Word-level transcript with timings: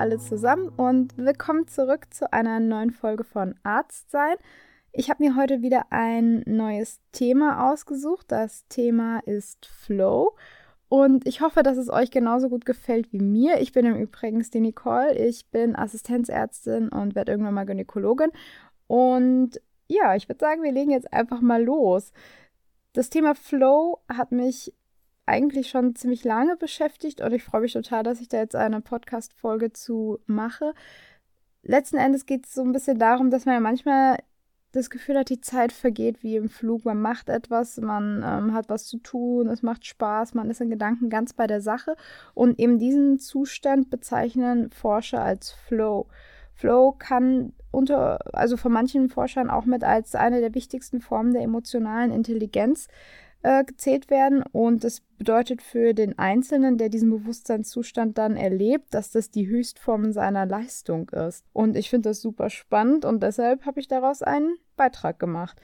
alle 0.00 0.18
zusammen 0.18 0.70
und 0.70 1.18
willkommen 1.18 1.68
zurück 1.68 2.06
zu 2.08 2.32
einer 2.32 2.58
neuen 2.58 2.90
Folge 2.90 3.22
von 3.22 3.54
Arztsein. 3.64 4.36
Ich 4.92 5.10
habe 5.10 5.22
mir 5.22 5.36
heute 5.36 5.60
wieder 5.60 5.88
ein 5.90 6.42
neues 6.46 7.00
Thema 7.12 7.70
ausgesucht. 7.70 8.32
Das 8.32 8.66
Thema 8.68 9.18
ist 9.26 9.66
Flow. 9.66 10.34
Und 10.88 11.28
ich 11.28 11.42
hoffe, 11.42 11.62
dass 11.62 11.76
es 11.76 11.90
euch 11.90 12.10
genauso 12.10 12.48
gut 12.48 12.64
gefällt 12.64 13.12
wie 13.12 13.20
mir. 13.20 13.60
Ich 13.60 13.72
bin 13.72 13.84
im 13.84 13.96
Übrigen 13.96 14.40
die 14.40 14.60
Nicole. 14.60 15.14
Ich 15.18 15.50
bin 15.50 15.76
Assistenzärztin 15.76 16.88
und 16.88 17.14
werde 17.14 17.32
irgendwann 17.32 17.54
mal 17.54 17.66
Gynäkologin. 17.66 18.30
Und 18.86 19.60
ja, 19.86 20.16
ich 20.16 20.30
würde 20.30 20.40
sagen, 20.40 20.62
wir 20.62 20.72
legen 20.72 20.92
jetzt 20.92 21.12
einfach 21.12 21.42
mal 21.42 21.62
los. 21.62 22.14
Das 22.94 23.10
Thema 23.10 23.34
Flow 23.34 24.00
hat 24.08 24.32
mich 24.32 24.72
eigentlich 25.30 25.68
schon 25.68 25.94
ziemlich 25.94 26.24
lange 26.24 26.56
beschäftigt 26.56 27.20
und 27.20 27.32
ich 27.32 27.44
freue 27.44 27.62
mich 27.62 27.72
total, 27.72 28.02
dass 28.02 28.20
ich 28.20 28.28
da 28.28 28.38
jetzt 28.38 28.56
eine 28.56 28.80
Podcast-Folge 28.80 29.72
zu 29.72 30.18
mache. 30.26 30.74
Letzten 31.62 31.96
Endes 31.96 32.26
geht 32.26 32.46
es 32.46 32.54
so 32.54 32.62
ein 32.62 32.72
bisschen 32.72 32.98
darum, 32.98 33.30
dass 33.30 33.46
man 33.46 33.54
ja 33.54 33.60
manchmal 33.60 34.18
das 34.72 34.90
Gefühl 34.90 35.18
hat, 35.18 35.30
die 35.30 35.40
Zeit 35.40 35.72
vergeht 35.72 36.22
wie 36.22 36.36
im 36.36 36.48
Flug. 36.48 36.84
Man 36.84 37.00
macht 37.00 37.28
etwas, 37.28 37.78
man 37.78 38.22
ähm, 38.24 38.54
hat 38.54 38.68
was 38.68 38.86
zu 38.86 38.98
tun, 38.98 39.48
es 39.48 39.62
macht 39.62 39.84
Spaß, 39.84 40.34
man 40.34 40.50
ist 40.50 40.60
in 40.60 40.70
Gedanken 40.70 41.10
ganz 41.10 41.32
bei 41.32 41.46
der 41.46 41.60
Sache. 41.60 41.96
Und 42.34 42.58
eben 42.58 42.78
diesen 42.78 43.18
Zustand 43.18 43.90
bezeichnen 43.90 44.70
Forscher 44.70 45.22
als 45.22 45.50
Flow. 45.50 46.06
Flow 46.54 46.92
kann 46.92 47.52
unter, 47.70 48.18
also 48.34 48.56
von 48.56 48.72
manchen 48.72 49.08
Forschern 49.08 49.50
auch 49.50 49.64
mit 49.64 49.82
als 49.82 50.14
eine 50.14 50.40
der 50.40 50.54
wichtigsten 50.54 51.00
Formen 51.00 51.32
der 51.32 51.42
emotionalen 51.42 52.12
Intelligenz 52.12 52.88
äh, 53.42 53.64
gezählt 53.64 54.10
werden. 54.10 54.42
Und 54.52 54.84
das 54.84 55.00
bedeutet 55.18 55.62
für 55.62 55.94
den 55.94 56.18
Einzelnen, 56.18 56.78
der 56.78 56.88
diesen 56.88 57.10
Bewusstseinszustand 57.10 58.18
dann 58.18 58.36
erlebt, 58.36 58.94
dass 58.94 59.10
das 59.10 59.30
die 59.30 59.48
Höchstform 59.48 60.12
seiner 60.12 60.46
Leistung 60.46 61.08
ist. 61.10 61.44
Und 61.52 61.76
ich 61.76 61.90
finde 61.90 62.10
das 62.10 62.20
super 62.20 62.50
spannend 62.50 63.04
und 63.04 63.22
deshalb 63.22 63.66
habe 63.66 63.80
ich 63.80 63.88
daraus 63.88 64.22
einen 64.22 64.56
Beitrag 64.76 65.18
gemacht. 65.18 65.60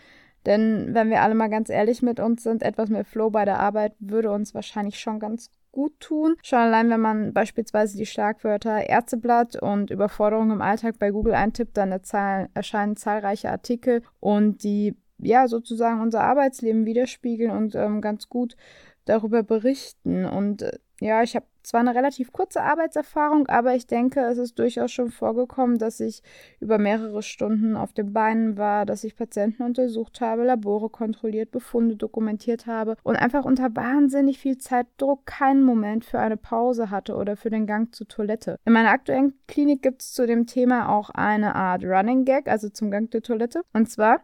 Denn 0.46 0.94
wenn 0.94 1.10
wir 1.10 1.22
alle 1.22 1.34
mal 1.34 1.48
ganz 1.48 1.68
ehrlich 1.68 2.02
mit 2.02 2.20
uns 2.20 2.44
sind, 2.44 2.62
etwas 2.62 2.88
mehr 2.88 3.04
Flow 3.04 3.30
bei 3.30 3.44
der 3.44 3.58
Arbeit 3.58 3.94
würde 3.98 4.30
uns 4.30 4.54
wahrscheinlich 4.54 5.00
schon 5.00 5.18
ganz 5.18 5.50
gut 5.72 5.98
tun. 6.00 6.36
Schon 6.42 6.60
allein, 6.60 6.88
wenn 6.88 7.00
man 7.00 7.34
beispielsweise 7.34 7.98
die 7.98 8.06
Schlagwörter 8.06 8.88
Ärzteblatt 8.88 9.60
und 9.60 9.90
Überforderung 9.90 10.50
im 10.50 10.62
Alltag 10.62 10.98
bei 10.98 11.10
Google 11.10 11.34
eintippt, 11.34 11.76
dann 11.76 11.92
erscheinen 11.92 12.96
zahlreiche 12.96 13.50
Artikel 13.50 14.02
und 14.20 14.62
die 14.62 14.96
ja 15.18 15.48
sozusagen 15.48 16.00
unser 16.00 16.22
Arbeitsleben 16.22 16.86
widerspiegeln 16.86 17.50
und 17.50 17.74
ähm, 17.74 18.00
ganz 18.00 18.28
gut 18.28 18.56
darüber 19.04 19.42
berichten. 19.42 20.24
Und 20.24 20.62
äh, 20.62 20.78
ja, 21.00 21.22
ich 21.22 21.36
habe 21.36 21.46
zwar 21.62 21.80
eine 21.80 21.94
relativ 21.94 22.32
kurze 22.32 22.62
Arbeitserfahrung, 22.62 23.48
aber 23.48 23.74
ich 23.74 23.86
denke, 23.86 24.20
es 24.20 24.38
ist 24.38 24.58
durchaus 24.58 24.92
schon 24.92 25.10
vorgekommen, 25.10 25.78
dass 25.78 26.00
ich 26.00 26.22
über 26.60 26.78
mehrere 26.78 27.22
Stunden 27.22 27.76
auf 27.76 27.92
den 27.92 28.12
Beinen 28.12 28.56
war, 28.56 28.86
dass 28.86 29.04
ich 29.04 29.16
Patienten 29.16 29.64
untersucht 29.64 30.20
habe, 30.20 30.44
Labore 30.44 30.88
kontrolliert, 30.88 31.50
Befunde 31.50 31.96
dokumentiert 31.96 32.66
habe 32.66 32.96
und 33.02 33.16
einfach 33.16 33.44
unter 33.44 33.74
wahnsinnig 33.74 34.38
viel 34.38 34.58
Zeitdruck 34.58 35.26
keinen 35.26 35.64
Moment 35.64 36.04
für 36.04 36.20
eine 36.20 36.36
Pause 36.36 36.90
hatte 36.90 37.16
oder 37.16 37.36
für 37.36 37.50
den 37.50 37.66
Gang 37.66 37.92
zur 37.94 38.06
Toilette. 38.06 38.58
In 38.64 38.72
meiner 38.72 38.90
aktuellen 38.90 39.34
Klinik 39.48 39.82
gibt 39.82 40.02
es 40.02 40.12
zu 40.12 40.26
dem 40.26 40.46
Thema 40.46 40.88
auch 40.88 41.10
eine 41.10 41.56
Art 41.56 41.84
Running 41.84 42.24
Gag, 42.24 42.48
also 42.48 42.68
zum 42.68 42.90
Gang 42.90 43.10
der 43.10 43.22
Toilette. 43.22 43.62
Und 43.72 43.90
zwar 43.90 44.20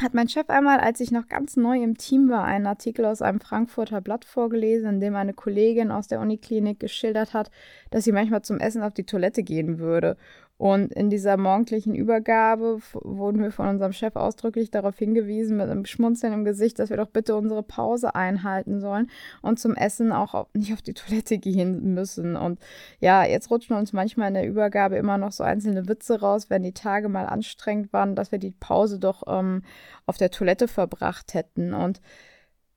hat 0.00 0.14
mein 0.14 0.28
Chef 0.28 0.48
einmal, 0.48 0.80
als 0.80 1.00
ich 1.00 1.10
noch 1.10 1.28
ganz 1.28 1.56
neu 1.56 1.82
im 1.82 1.98
Team 1.98 2.30
war, 2.30 2.44
einen 2.44 2.66
Artikel 2.66 3.04
aus 3.04 3.20
einem 3.20 3.40
Frankfurter 3.40 4.00
Blatt 4.00 4.24
vorgelesen, 4.24 4.88
in 4.88 5.00
dem 5.00 5.14
eine 5.14 5.34
Kollegin 5.34 5.90
aus 5.90 6.08
der 6.08 6.20
Uniklinik 6.20 6.80
geschildert 6.80 7.34
hat, 7.34 7.50
dass 7.90 8.04
sie 8.04 8.12
manchmal 8.12 8.42
zum 8.42 8.58
Essen 8.58 8.82
auf 8.82 8.94
die 8.94 9.04
Toilette 9.04 9.42
gehen 9.42 9.78
würde. 9.78 10.16
Und 10.62 10.92
in 10.92 11.10
dieser 11.10 11.36
morgendlichen 11.36 11.92
Übergabe 11.92 12.78
wurden 12.92 13.42
wir 13.42 13.50
von 13.50 13.66
unserem 13.66 13.92
Chef 13.92 14.14
ausdrücklich 14.14 14.70
darauf 14.70 14.96
hingewiesen, 14.96 15.56
mit 15.56 15.68
einem 15.68 15.84
Schmunzeln 15.86 16.32
im 16.32 16.44
Gesicht, 16.44 16.78
dass 16.78 16.88
wir 16.88 16.96
doch 16.98 17.08
bitte 17.08 17.34
unsere 17.34 17.64
Pause 17.64 18.14
einhalten 18.14 18.78
sollen 18.78 19.10
und 19.40 19.58
zum 19.58 19.74
Essen 19.74 20.12
auch 20.12 20.46
nicht 20.54 20.72
auf 20.72 20.80
die 20.80 20.94
Toilette 20.94 21.38
gehen 21.38 21.94
müssen. 21.94 22.36
Und 22.36 22.60
ja, 23.00 23.24
jetzt 23.24 23.50
rutschen 23.50 23.74
uns 23.74 23.92
manchmal 23.92 24.28
in 24.28 24.34
der 24.34 24.46
Übergabe 24.46 24.94
immer 24.94 25.18
noch 25.18 25.32
so 25.32 25.42
einzelne 25.42 25.88
Witze 25.88 26.20
raus, 26.20 26.48
wenn 26.48 26.62
die 26.62 26.74
Tage 26.74 27.08
mal 27.08 27.26
anstrengend 27.26 27.92
waren, 27.92 28.14
dass 28.14 28.30
wir 28.30 28.38
die 28.38 28.52
Pause 28.52 29.00
doch 29.00 29.24
ähm, 29.26 29.64
auf 30.06 30.16
der 30.16 30.30
Toilette 30.30 30.68
verbracht 30.68 31.34
hätten. 31.34 31.74
Und 31.74 32.00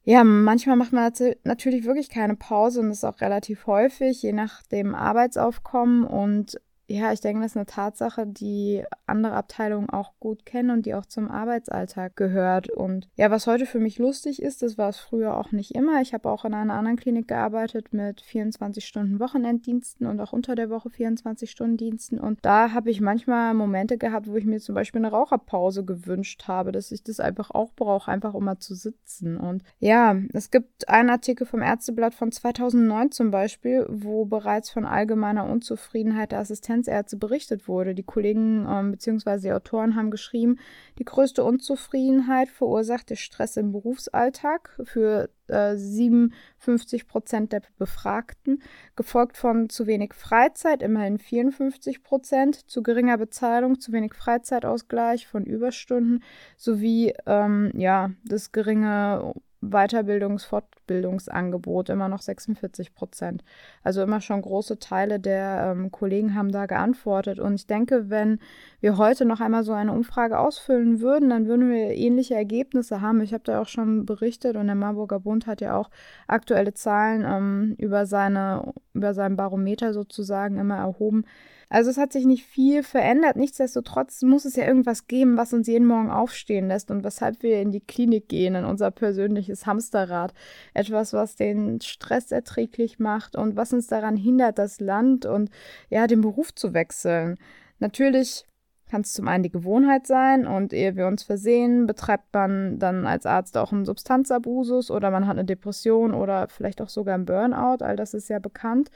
ja, 0.05 0.23
manchmal 0.23 0.75
macht 0.75 0.91
man 0.91 1.13
natürlich 1.43 1.85
wirklich 1.85 2.09
keine 2.09 2.35
Pause 2.35 2.79
und 2.79 2.89
das 2.89 2.97
ist 2.97 3.03
auch 3.03 3.21
relativ 3.21 3.67
häufig, 3.67 4.23
je 4.23 4.33
nach 4.33 4.63
dem 4.63 4.95
Arbeitsaufkommen. 4.95 6.03
Und 6.03 6.59
ja, 6.87 7.11
ich 7.11 7.19
denke, 7.19 7.41
das 7.41 7.53
ist 7.53 7.57
eine 7.57 7.65
Tatsache, 7.65 8.27
die 8.27 8.83
andere 9.07 9.33
Abteilungen 9.33 9.89
auch 9.89 10.13
gut 10.19 10.45
kennen 10.45 10.69
und 10.69 10.85
die 10.85 10.93
auch 10.93 11.05
zum 11.05 11.31
Arbeitsalltag 11.31 12.15
gehört. 12.15 12.69
Und 12.69 13.07
ja, 13.15 13.31
was 13.31 13.47
heute 13.47 13.65
für 13.65 13.79
mich 13.79 13.97
lustig 13.97 14.41
ist, 14.41 14.61
das 14.61 14.77
war 14.77 14.89
es 14.89 14.97
früher 14.97 15.35
auch 15.35 15.51
nicht 15.51 15.73
immer. 15.73 16.01
Ich 16.01 16.13
habe 16.13 16.29
auch 16.29 16.45
in 16.45 16.53
einer 16.53 16.75
anderen 16.75 16.97
Klinik 16.97 17.27
gearbeitet 17.27 17.91
mit 17.91 18.21
24 18.21 18.85
Stunden 18.85 19.19
Wochenenddiensten 19.19 20.05
und 20.05 20.19
auch 20.19 20.31
unter 20.31 20.53
der 20.53 20.69
Woche 20.69 20.91
24 20.91 21.49
Stunden 21.49 21.77
Diensten. 21.77 22.19
Und 22.19 22.39
da 22.43 22.71
habe 22.71 22.91
ich 22.91 23.01
manchmal 23.01 23.55
Momente 23.55 23.97
gehabt, 23.97 24.27
wo 24.27 24.35
ich 24.35 24.45
mir 24.45 24.59
zum 24.59 24.75
Beispiel 24.75 24.99
eine 24.99 25.11
Raucherpause 25.11 25.85
gewünscht 25.85 26.47
habe, 26.47 26.71
dass 26.71 26.91
ich 26.91 27.03
das 27.03 27.19
einfach 27.19 27.49
auch 27.49 27.73
brauche, 27.75 28.11
einfach 28.11 28.35
um 28.35 28.45
mal 28.45 28.59
zu 28.59 28.75
sitzen. 28.75 29.37
Und 29.37 29.63
ja, 29.79 30.15
es 30.33 30.51
gibt 30.51 30.87
einen 30.87 31.09
Artikel 31.09 31.47
vom 31.47 31.63
Ärzteblatt 31.63 32.13
von 32.13 32.31
2009 32.31 33.11
zum 33.11 33.31
Beispiel, 33.31 33.87
wo 33.89 34.25
bereits 34.25 34.69
von 34.69 34.85
allgemeiner 34.85 35.49
Unzufriedenheit 35.49 36.31
der 36.31 36.39
Assistent 36.39 36.74
Assistenzärzte 36.75 37.17
berichtet 37.17 37.67
wurde. 37.67 37.95
Die 37.95 38.03
Kollegen 38.03 38.65
ähm, 38.69 38.91
bzw. 38.91 39.39
die 39.39 39.51
Autoren 39.51 39.95
haben 39.95 40.11
geschrieben, 40.11 40.57
die 40.99 41.05
größte 41.05 41.43
Unzufriedenheit 41.43 42.49
verursacht 42.49 43.09
der 43.09 43.15
Stress 43.15 43.57
im 43.57 43.71
Berufsalltag 43.71 44.77
für 44.83 45.29
äh, 45.47 45.75
57 45.75 47.07
Prozent 47.07 47.53
der 47.53 47.61
Befragten, 47.77 48.61
gefolgt 48.95 49.37
von 49.37 49.69
zu 49.69 49.87
wenig 49.87 50.13
Freizeit, 50.13 50.81
immerhin 50.83 51.17
54 51.17 52.03
Prozent, 52.03 52.69
zu 52.69 52.83
geringer 52.83 53.17
Bezahlung, 53.17 53.79
zu 53.79 53.91
wenig 53.91 54.13
Freizeitausgleich 54.13 55.27
von 55.27 55.45
Überstunden 55.45 56.23
sowie 56.57 57.13
ähm, 57.25 57.71
ja, 57.75 58.11
das 58.25 58.51
geringe 58.51 59.33
Weiterbildungs-, 59.69 60.45
Fortbildungsangebot 60.45 61.89
immer 61.89 62.07
noch 62.07 62.21
46 62.21 62.93
Prozent. 62.93 63.43
Also 63.83 64.01
immer 64.01 64.21
schon 64.21 64.41
große 64.41 64.79
Teile 64.79 65.19
der 65.19 65.73
ähm, 65.75 65.91
Kollegen 65.91 66.35
haben 66.35 66.51
da 66.51 66.65
geantwortet. 66.65 67.39
Und 67.39 67.55
ich 67.55 67.67
denke, 67.67 68.09
wenn 68.09 68.39
wir 68.81 68.97
heute 68.97 69.25
noch 69.25 69.41
einmal 69.41 69.63
so 69.63 69.73
eine 69.73 69.91
Umfrage 69.91 70.39
ausfüllen 70.39 70.99
würden, 70.99 71.29
dann 71.29 71.47
würden 71.47 71.69
wir 71.69 71.91
ähnliche 71.91 72.35
Ergebnisse 72.35 73.01
haben. 73.01 73.21
Ich 73.21 73.33
habe 73.33 73.43
da 73.43 73.61
auch 73.61 73.67
schon 73.67 74.05
berichtet 74.05 74.55
und 74.57 74.67
der 74.67 74.75
Marburger 74.75 75.19
Bund 75.19 75.47
hat 75.47 75.61
ja 75.61 75.75
auch 75.75 75.89
aktuelle 76.27 76.73
Zahlen 76.73 77.25
ähm, 77.25 77.75
über, 77.77 78.05
seine, 78.05 78.73
über 78.93 79.13
sein 79.13 79.35
Barometer 79.35 79.93
sozusagen 79.93 80.57
immer 80.57 80.77
erhoben. 80.77 81.25
Also 81.69 81.89
es 81.89 81.97
hat 81.97 82.13
sich 82.13 82.25
nicht 82.25 82.45
viel 82.45 82.83
verändert. 82.83 83.35
Nichtsdestotrotz 83.35 84.21
muss 84.21 84.45
es 84.45 84.55
ja 84.55 84.65
irgendwas 84.65 85.07
geben, 85.07 85.37
was 85.37 85.53
uns 85.53 85.67
jeden 85.67 85.87
Morgen 85.87 86.11
aufstehen 86.11 86.67
lässt 86.67 86.91
und 86.91 87.03
weshalb 87.03 87.43
wir 87.43 87.61
in 87.61 87.71
die 87.71 87.81
Klinik 87.81 88.29
gehen, 88.29 88.55
in 88.55 88.65
unser 88.65 88.91
persönliches 88.91 89.65
Hamsterrad. 89.65 90.33
Etwas, 90.73 91.13
was 91.13 91.35
den 91.35 91.81
Stress 91.81 92.31
erträglich 92.31 92.99
macht 92.99 93.35
und 93.35 93.55
was 93.55 93.73
uns 93.73 93.87
daran 93.87 94.15
hindert, 94.15 94.57
das 94.57 94.79
Land 94.79 95.25
und 95.25 95.49
ja, 95.89 96.07
den 96.07 96.21
Beruf 96.21 96.53
zu 96.53 96.73
wechseln. 96.73 97.37
Natürlich 97.79 98.45
kann 98.95 99.01
es 99.01 99.11
zum 99.11 99.27
einen 99.27 99.43
die 99.43 99.51
Gewohnheit 99.51 100.07
sein 100.07 100.47
und 100.47 100.71
ehe 100.71 100.95
wir 100.95 101.07
uns 101.07 101.23
versehen, 101.23 101.85
betreibt 101.85 102.33
man 102.33 102.79
dann 102.79 103.05
als 103.05 103.25
Arzt 103.25 103.57
auch 103.57 103.73
einen 103.73 103.83
Substanzabusus 103.83 104.89
oder 104.89 105.11
man 105.11 105.27
hat 105.27 105.35
eine 105.35 105.43
Depression 105.43 106.13
oder 106.13 106.47
vielleicht 106.47 106.81
auch 106.81 106.87
sogar 106.87 107.15
einen 107.15 107.25
Burnout. 107.25 107.83
All 107.83 107.97
das 107.97 108.13
ist 108.13 108.29
ja 108.29 108.39
bekannt 108.39 108.89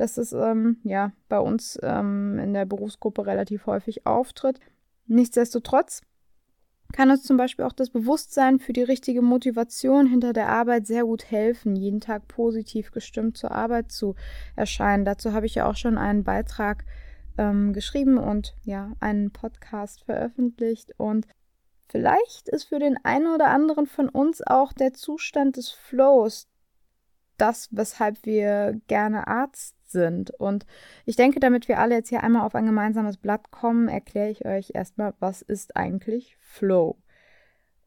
dass 0.00 0.16
es 0.16 0.32
ähm, 0.32 0.78
ja 0.82 1.12
bei 1.28 1.38
uns 1.38 1.78
ähm, 1.82 2.38
in 2.38 2.54
der 2.54 2.64
Berufsgruppe 2.64 3.26
relativ 3.26 3.66
häufig 3.66 4.06
auftritt. 4.06 4.58
Nichtsdestotrotz 5.06 6.00
kann 6.92 7.10
uns 7.10 7.22
zum 7.22 7.36
Beispiel 7.36 7.66
auch 7.66 7.74
das 7.74 7.90
Bewusstsein 7.90 8.58
für 8.58 8.72
die 8.72 8.82
richtige 8.82 9.20
Motivation 9.20 10.06
hinter 10.06 10.32
der 10.32 10.48
Arbeit 10.48 10.86
sehr 10.86 11.04
gut 11.04 11.30
helfen, 11.30 11.76
jeden 11.76 12.00
Tag 12.00 12.28
positiv 12.28 12.92
gestimmt 12.92 13.36
zur 13.36 13.52
Arbeit 13.52 13.92
zu 13.92 14.14
erscheinen. 14.56 15.04
Dazu 15.04 15.32
habe 15.32 15.46
ich 15.46 15.54
ja 15.54 15.66
auch 15.66 15.76
schon 15.76 15.98
einen 15.98 16.24
Beitrag 16.24 16.84
ähm, 17.40 17.72
geschrieben 17.72 18.18
und 18.18 18.54
ja, 18.64 18.92
einen 19.00 19.32
Podcast 19.32 20.04
veröffentlicht. 20.04 20.92
Und 20.98 21.26
vielleicht 21.88 22.48
ist 22.50 22.64
für 22.64 22.78
den 22.78 23.02
einen 23.02 23.34
oder 23.34 23.48
anderen 23.48 23.86
von 23.86 24.10
uns 24.10 24.46
auch 24.46 24.74
der 24.74 24.92
Zustand 24.92 25.56
des 25.56 25.70
Flows 25.70 26.46
das, 27.38 27.68
weshalb 27.70 28.26
wir 28.26 28.78
gerne 28.86 29.26
Arzt 29.26 29.74
sind. 29.90 30.30
Und 30.30 30.66
ich 31.06 31.16
denke, 31.16 31.40
damit 31.40 31.68
wir 31.68 31.78
alle 31.78 31.94
jetzt 31.94 32.10
hier 32.10 32.22
einmal 32.22 32.44
auf 32.44 32.54
ein 32.54 32.66
gemeinsames 32.66 33.16
Blatt 33.16 33.50
kommen, 33.50 33.88
erkläre 33.88 34.28
ich 34.28 34.44
euch 34.44 34.72
erstmal, 34.74 35.14
was 35.20 35.40
ist 35.40 35.74
eigentlich 35.74 36.36
Flow. 36.38 36.98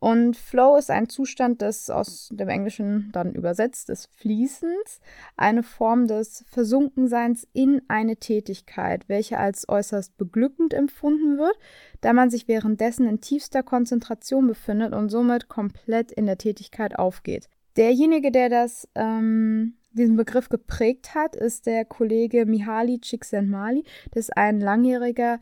Und 0.03 0.35
Flow 0.35 0.75
ist 0.75 0.91
ein 0.91 1.07
Zustand 1.07 1.61
des, 1.61 1.89
aus 1.89 2.27
dem 2.33 2.49
Englischen 2.49 3.09
dann 3.13 3.31
übersetzt, 3.31 3.87
des 3.87 4.07
Fließens, 4.07 4.99
eine 5.37 5.63
Form 5.63 6.07
des 6.07 6.43
Versunkenseins 6.49 7.47
in 7.53 7.81
eine 7.87 8.17
Tätigkeit, 8.17 9.07
welche 9.07 9.39
als 9.39 9.69
äußerst 9.69 10.17
beglückend 10.17 10.73
empfunden 10.73 11.37
wird, 11.37 11.57
da 12.01 12.11
man 12.11 12.29
sich 12.29 12.49
währenddessen 12.49 13.07
in 13.07 13.21
tiefster 13.21 13.63
Konzentration 13.63 14.45
befindet 14.45 14.91
und 14.91 15.07
somit 15.07 15.47
komplett 15.47 16.11
in 16.11 16.25
der 16.25 16.37
Tätigkeit 16.37 16.99
aufgeht. 16.99 17.47
Derjenige, 17.77 18.29
der 18.29 18.49
das, 18.49 18.89
ähm, 18.95 19.75
diesen 19.93 20.17
Begriff 20.17 20.49
geprägt 20.49 21.15
hat, 21.15 21.33
ist 21.33 21.65
der 21.65 21.85
Kollege 21.85 22.45
Mihaly 22.45 22.99
Csikszentmihalyi. 22.99 23.85
Das 24.11 24.25
ist 24.25 24.35
ein 24.35 24.59
langjähriger 24.59 25.39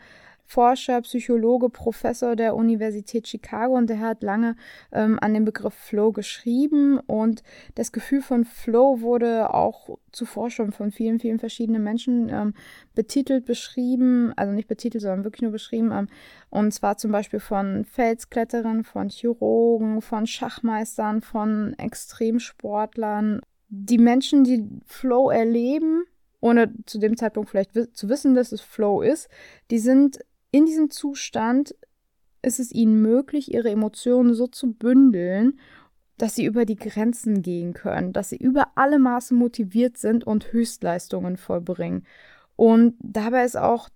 Forscher, 0.51 0.99
Psychologe, 1.03 1.69
Professor 1.69 2.35
der 2.35 2.57
Universität 2.57 3.25
Chicago 3.25 3.77
und 3.77 3.89
der 3.89 4.01
hat 4.01 4.21
lange 4.21 4.57
ähm, 4.91 5.17
an 5.21 5.33
dem 5.33 5.45
Begriff 5.45 5.73
Flow 5.73 6.11
geschrieben 6.11 6.99
und 6.99 7.41
das 7.75 7.93
Gefühl 7.93 8.21
von 8.21 8.43
Flow 8.43 8.99
wurde 8.99 9.53
auch 9.53 9.97
zuvor 10.11 10.49
schon 10.49 10.73
von 10.73 10.91
vielen, 10.91 11.21
vielen 11.21 11.39
verschiedenen 11.39 11.85
Menschen 11.85 12.27
ähm, 12.27 12.53
betitelt, 12.95 13.45
beschrieben, 13.45 14.33
also 14.35 14.51
nicht 14.51 14.67
betitelt, 14.67 15.01
sondern 15.01 15.23
wirklich 15.23 15.41
nur 15.41 15.53
beschrieben 15.53 15.93
ähm, 15.93 16.09
und 16.49 16.73
zwar 16.73 16.97
zum 16.97 17.13
Beispiel 17.13 17.39
von 17.39 17.85
Felskletterern, 17.85 18.83
von 18.83 19.07
Chirurgen, 19.07 20.01
von 20.01 20.27
Schachmeistern, 20.27 21.21
von 21.21 21.75
Extremsportlern. 21.77 23.39
Die 23.69 23.99
Menschen, 23.99 24.43
die 24.43 24.67
Flow 24.85 25.29
erleben, 25.29 26.03
ohne 26.41 26.73
zu 26.85 26.99
dem 26.99 27.15
Zeitpunkt 27.15 27.49
vielleicht 27.49 27.71
zu 27.95 28.09
wissen, 28.09 28.33
dass 28.33 28.51
es 28.51 28.59
Flow 28.59 29.01
ist, 29.01 29.29
die 29.69 29.79
sind 29.79 30.19
in 30.51 30.65
diesem 30.65 30.89
Zustand 30.89 31.75
ist 32.41 32.59
es 32.59 32.71
ihnen 32.71 33.01
möglich, 33.01 33.53
ihre 33.53 33.69
Emotionen 33.69 34.33
so 34.33 34.47
zu 34.47 34.73
bündeln, 34.73 35.59
dass 36.17 36.35
sie 36.35 36.45
über 36.45 36.65
die 36.65 36.75
Grenzen 36.75 37.41
gehen 37.41 37.73
können, 37.73 38.13
dass 38.13 38.29
sie 38.29 38.37
über 38.37 38.67
alle 38.75 38.99
Maße 38.99 39.33
motiviert 39.33 39.97
sind 39.97 40.23
und 40.23 40.51
Höchstleistungen 40.53 41.37
vollbringen. 41.37 42.05
Und 42.55 42.95
dabei 42.99 43.43
ist 43.43 43.57
auch 43.57 43.89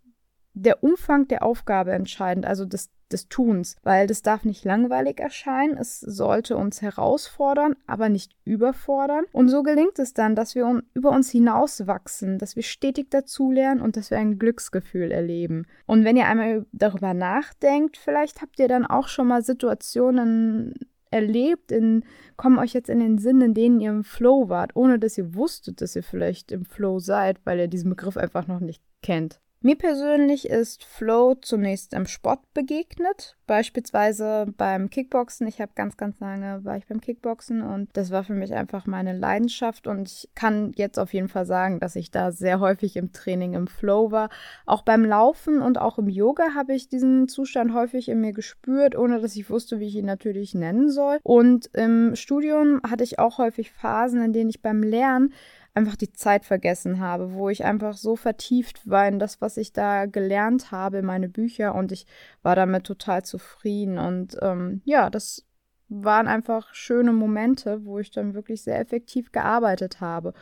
der 0.55 0.83
Umfang 0.83 1.27
der 1.27 1.43
Aufgabe 1.43 1.91
entscheidend, 1.91 2.45
also 2.45 2.65
des 2.65 2.89
des 3.11 3.29
Tuns, 3.29 3.75
weil 3.83 4.07
das 4.07 4.21
darf 4.21 4.45
nicht 4.45 4.65
langweilig 4.65 5.19
erscheinen, 5.19 5.77
es 5.77 5.99
sollte 5.99 6.57
uns 6.57 6.81
herausfordern, 6.81 7.75
aber 7.87 8.09
nicht 8.09 8.35
überfordern. 8.45 9.25
Und 9.31 9.49
so 9.49 9.63
gelingt 9.63 9.99
es 9.99 10.13
dann, 10.13 10.35
dass 10.35 10.55
wir 10.55 10.81
über 10.93 11.11
uns 11.11 11.29
hinauswachsen, 11.29 12.39
dass 12.39 12.55
wir 12.55 12.63
stetig 12.63 13.11
dazulernen 13.11 13.81
und 13.81 13.97
dass 13.97 14.11
wir 14.11 14.17
ein 14.17 14.39
Glücksgefühl 14.39 15.11
erleben. 15.11 15.67
Und 15.85 16.03
wenn 16.03 16.17
ihr 16.17 16.27
einmal 16.27 16.65
darüber 16.71 17.13
nachdenkt, 17.13 17.97
vielleicht 17.97 18.41
habt 18.41 18.59
ihr 18.59 18.67
dann 18.67 18.85
auch 18.85 19.07
schon 19.07 19.27
mal 19.27 19.43
Situationen 19.43 20.73
erlebt, 21.11 21.71
in, 21.71 22.03
kommen 22.35 22.57
euch 22.57 22.73
jetzt 22.73 22.89
in 22.89 22.99
den 22.99 23.17
Sinn, 23.19 23.39
in 23.39 23.53
denen 23.53 23.79
ihr 23.79 23.91
im 23.91 24.03
Flow 24.03 24.49
wart, 24.49 24.75
ohne 24.75 24.99
dass 24.99 25.17
ihr 25.17 25.35
wusstet, 25.35 25.81
dass 25.81 25.95
ihr 25.95 26.03
vielleicht 26.03 26.51
im 26.51 26.65
Flow 26.65 26.99
seid, 26.99 27.39
weil 27.45 27.59
ihr 27.59 27.67
diesen 27.67 27.91
Begriff 27.91 28.17
einfach 28.17 28.47
noch 28.47 28.59
nicht 28.59 28.81
kennt. 29.01 29.39
Mir 29.65 29.79
persönlich 29.79 30.47
ist 30.47 30.83
Flow 30.83 31.33
zunächst 31.33 31.95
im 31.95 32.05
Sport 32.05 32.53
begegnet, 32.53 33.35
beispielsweise 33.47 34.45
beim 34.57 34.91
Kickboxen. 34.91 35.47
Ich 35.47 35.59
habe 35.59 35.71
ganz, 35.73 35.97
ganz 35.97 36.19
lange 36.19 36.63
war 36.63 36.77
ich 36.77 36.85
beim 36.85 37.01
Kickboxen 37.01 37.63
und 37.63 37.89
das 37.93 38.11
war 38.11 38.23
für 38.23 38.35
mich 38.35 38.53
einfach 38.53 38.85
meine 38.85 39.17
Leidenschaft 39.17 39.87
und 39.87 40.07
ich 40.07 40.29
kann 40.35 40.71
jetzt 40.75 40.99
auf 40.99 41.15
jeden 41.15 41.29
Fall 41.29 41.47
sagen, 41.47 41.79
dass 41.79 41.95
ich 41.95 42.11
da 42.11 42.31
sehr 42.31 42.59
häufig 42.59 42.95
im 42.95 43.11
Training 43.11 43.55
im 43.55 43.65
Flow 43.65 44.11
war. 44.11 44.29
Auch 44.67 44.83
beim 44.83 45.03
Laufen 45.03 45.63
und 45.63 45.79
auch 45.79 45.97
im 45.97 46.09
Yoga 46.09 46.53
habe 46.53 46.75
ich 46.75 46.87
diesen 46.87 47.27
Zustand 47.27 47.73
häufig 47.73 48.07
in 48.07 48.21
mir 48.21 48.33
gespürt, 48.33 48.95
ohne 48.95 49.19
dass 49.19 49.35
ich 49.35 49.49
wusste, 49.49 49.79
wie 49.79 49.87
ich 49.87 49.95
ihn 49.95 50.05
natürlich 50.05 50.53
nennen 50.53 50.91
soll. 50.91 51.17
Und 51.23 51.71
im 51.73 52.15
Studium 52.15 52.81
hatte 52.87 53.03
ich 53.03 53.17
auch 53.17 53.39
häufig 53.39 53.71
Phasen, 53.71 54.21
in 54.21 54.31
denen 54.31 54.51
ich 54.51 54.61
beim 54.61 54.83
Lernen 54.83 55.33
einfach 55.75 55.97
die 55.97 56.13
Zeit 56.13 56.45
vergessen 56.45 56.99
habe, 56.99 57.33
wo 57.33 57.49
ich 57.49 57.65
einfach 57.65 57.95
so 57.95 58.15
vertieft 58.15 58.89
war 58.89 59.07
in 59.07 59.19
das, 59.19 59.41
was 59.41 59.57
ich 59.57 59.73
da 59.73 60.05
gelernt 60.05 60.71
habe, 60.71 60.99
in 60.99 61.05
meine 61.05 61.27
Bücher 61.29 61.75
und 61.75 61.91
ich 61.91 62.07
war 62.41 62.55
damit 62.55 62.85
total 62.85 63.23
zufrieden. 63.23 63.97
Und 63.97 64.37
ähm, 64.41 64.81
ja, 64.85 65.09
das 65.09 65.45
waren 65.89 66.27
einfach 66.27 66.73
schöne 66.73 67.11
Momente, 67.11 67.85
wo 67.85 67.99
ich 67.99 68.09
dann 68.09 68.33
wirklich 68.33 68.63
sehr 68.63 68.79
effektiv 68.79 69.31
gearbeitet 69.31 69.99
habe. 69.99 70.33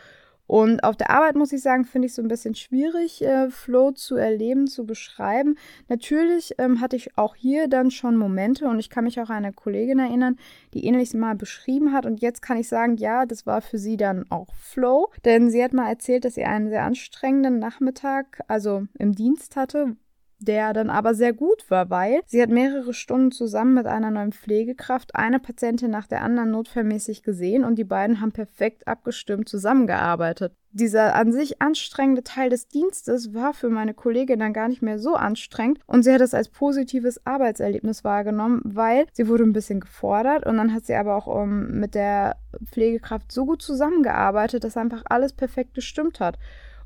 Und 0.46 0.84
auf 0.84 0.98
der 0.98 1.10
Arbeit 1.10 1.36
muss 1.36 1.54
ich 1.54 1.62
sagen, 1.62 1.86
finde 1.86 2.08
ich 2.08 2.14
so 2.14 2.22
ein 2.22 2.28
bisschen 2.28 2.54
schwierig, 2.54 3.24
äh, 3.24 3.50
Flow 3.50 3.92
zu 3.92 4.16
erleben, 4.16 4.68
zu 4.68 4.86
beschreiben. 4.86 5.56
Natürlich 5.88 6.56
ähm, 6.58 6.82
hatte 6.82 6.96
ich 6.96 7.18
auch 7.18 7.36
hier 7.36 7.68
dann 7.68 7.92
schon 7.92 8.18
Momente 8.18 8.68
und 8.68 8.80
ich 8.80 8.90
kann 8.90 9.06
mich 9.06 9.20
auch 9.20 9.30
an 9.30 9.46
eine 9.46 9.54
Kollegin 9.54 10.00
erinnern, 10.00 10.38
die 10.74 10.86
ähnliches 10.86 11.14
mal 11.14 11.36
beschrieben 11.36 11.94
hat. 11.94 12.06
Und 12.06 12.22
jetzt 12.22 12.42
kann 12.42 12.58
ich 12.58 12.68
sagen, 12.68 12.98
ja, 12.98 13.26
das 13.26 13.46
war 13.46 13.62
für 13.62 13.78
sie 13.78 13.98
dann 13.98 14.26
auch 14.30 14.54
Flow. 14.56 15.10
Denn 15.24 15.50
sie 15.50 15.64
hat 15.64 15.74
mal 15.74 15.90
erzählt, 15.90 16.26
dass 16.26 16.36
sie 16.36 16.44
einen 16.44 16.70
sehr 16.70 16.84
anstrengenden 16.84 17.60
Nachmittag, 17.60 18.42
also 18.48 18.84
im 19.00 19.14
Dienst 19.14 19.56
hatte, 19.56 19.96
der 20.46 20.74
dann 20.74 20.90
aber 20.90 21.16
sehr 21.16 21.34
gut 21.34 21.70
war, 21.70 21.90
weil 21.90 22.22
sie 22.26 22.42
hat 22.42 22.50
mehrere 22.50 22.94
Stunden 22.94 23.32
zusammen 23.32 23.74
mit 23.74 23.86
einer 23.86 24.12
neuen 24.12 24.34
Pflegekraft 24.34 25.16
eine 25.16 25.40
Patientin 25.40 25.92
nach 25.92 26.08
der 26.08 26.22
anderen 26.22 26.52
notfallmäßig 26.52 27.24
gesehen 27.24 27.64
und 27.64 27.76
die 27.76 27.84
beiden 27.84 28.22
haben 28.22 28.32
perfekt 28.32 28.88
abgestimmt 28.88 29.50
zusammengearbeitet. 29.50 30.54
Dieser 30.76 31.14
an 31.14 31.32
sich 31.32 31.62
anstrengende 31.62 32.24
Teil 32.24 32.50
des 32.50 32.68
Dienstes 32.68 33.36
war 33.36 33.54
für 33.54 33.70
meine 33.70 33.94
Kollegin 33.94 34.40
dann 34.40 34.54
gar 34.54 34.68
nicht 34.68 34.82
mehr 34.82 34.98
so 34.98 35.14
anstrengend 35.14 35.80
und 35.86 36.02
sie 36.02 36.12
hat 36.12 36.22
es 36.22 36.34
als 36.34 36.50
positives 36.50 37.24
Arbeitserlebnis 37.28 38.04
wahrgenommen, 38.04 38.62
weil 38.64 39.06
sie 39.14 39.28
wurde 39.28 39.44
ein 39.44 39.54
bisschen 39.54 39.82
gefordert 39.82 40.48
und 40.48 40.58
dann 40.58 40.74
hat 40.74 40.86
sie 40.86 40.96
aber 40.96 41.16
auch 41.16 41.28
um, 41.28 41.44
ähm, 41.44 41.80
mit 41.80 41.94
der 41.94 42.38
Pflegekraft 42.66 43.32
so 43.32 43.46
gut 43.46 43.62
zusammengearbeitet, 43.62 44.64
dass 44.64 44.78
einfach 44.78 45.04
alles 45.06 45.34
perfekt 45.34 45.76
gestimmt 45.76 46.20
hat. 46.20 46.40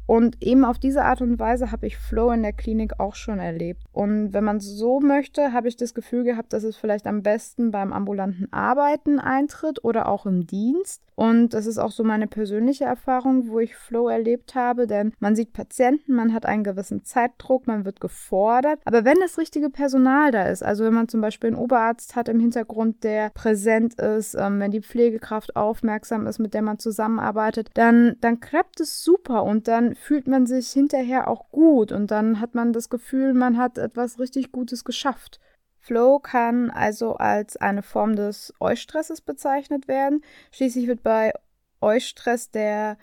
Und 0.08 0.42
eben 0.42 0.66
auf 0.66 0.80
diese 0.80 1.04
Art 1.04 1.22
und 1.22 1.38
Weise 1.38 1.72
habe 1.72 1.86
ich 1.86 1.98
Flow 1.98 2.32
in 2.32 2.42
der 2.42 2.54
Klinik 2.54 3.00
auch 3.00 3.14
schon 3.14 3.40
erlebt. 3.40 3.84
Und 3.92 4.34
wenn 4.34 4.44
man 4.44 4.62
so 4.62 5.02
möchte, 5.02 5.52
habe 5.52 5.68
ich 5.68 5.76
das 5.76 5.94
Gefühl 5.94 6.24
gehabt, 6.24 6.54
dass 6.54 6.64
es 6.64 6.78
vielleicht 6.78 7.06
am 7.06 7.22
besten 7.22 7.72
beim 7.72 7.92
ambulanten 7.92 8.52
Arbeiten 8.54 9.20
eintritt 9.20 9.84
oder 9.84 10.08
auch 10.08 10.26
im 10.26 10.48
Dienst. 10.48 11.04
Und 11.16 11.54
das 11.54 11.66
ist 11.66 11.78
auch 11.78 11.92
so 11.92 12.04
meine 12.04 12.28
persönliche 12.28 12.86
Erfahrung, 12.86 13.50
wo 13.50 13.60
ich 13.60 13.76
Flow 13.76 14.08
erlebt 14.08 14.56
habe, 14.56 14.88
denn 14.88 15.14
man 15.20 15.36
sieht 15.36 15.52
Patienten, 15.52 16.14
man 16.14 16.32
hat 16.32 16.46
einen 16.46 16.64
gewissen 16.64 17.04
Zeitdruck, 17.04 17.68
man 17.68 17.86
wird 17.86 18.00
gefordert. 18.00 18.80
Aber 18.86 19.04
wenn 19.04 19.18
das 19.20 19.38
richtige 19.38 19.70
Personal 19.70 20.32
da 20.32 20.44
ist, 20.44 20.64
also 20.64 20.86
wenn 20.86 20.94
man 20.94 21.10
zum 21.10 21.20
Beispiel 21.20 21.50
einen 21.50 21.58
Oberarzt 21.58 22.16
hat 22.16 22.30
im 22.30 22.40
Hintergrund, 22.40 23.04
der 23.04 23.32
präsent 23.32 23.96
ist, 23.96 24.36
ähm, 24.36 24.60
wenn 24.60 24.72
die 24.72 24.82
Pflegekraft 24.82 25.56
aufmerksam 25.56 26.28
ist, 26.28 26.40
mit 26.40 26.54
der 26.54 26.62
man 26.62 26.80
zusammenarbeitet, 26.80 27.72
dann, 27.74 28.16
dann 28.22 28.40
klappt 28.40 28.80
es 28.80 29.04
super 29.04 29.44
und 29.44 29.68
dann 29.68 29.97
fühlt 29.98 30.28
man 30.28 30.46
sich 30.46 30.70
hinterher 30.70 31.28
auch 31.28 31.50
gut 31.50 31.92
und 31.92 32.12
dann 32.12 32.40
hat 32.40 32.56
man 32.56 32.74
das 32.74 32.90
Gefühl, 32.90 33.34
man 33.34 33.58
hat 33.58 33.78
etwas 33.78 34.20
richtig 34.20 34.52
Gutes 34.52 34.84
geschafft. 34.84 35.40
Flow 35.80 36.20
kann 36.20 36.70
also 36.70 37.16
als 37.16 37.58
eine 37.58 37.82
Form 37.84 38.16
des 38.16 38.54
Eustresses 38.60 39.22
bezeichnet 39.22 39.88
werden. 39.88 40.22
Schließlich 40.52 40.88
wird 40.88 41.04
bei 41.04 41.34
Eustress 41.82 42.52
der 42.52 42.98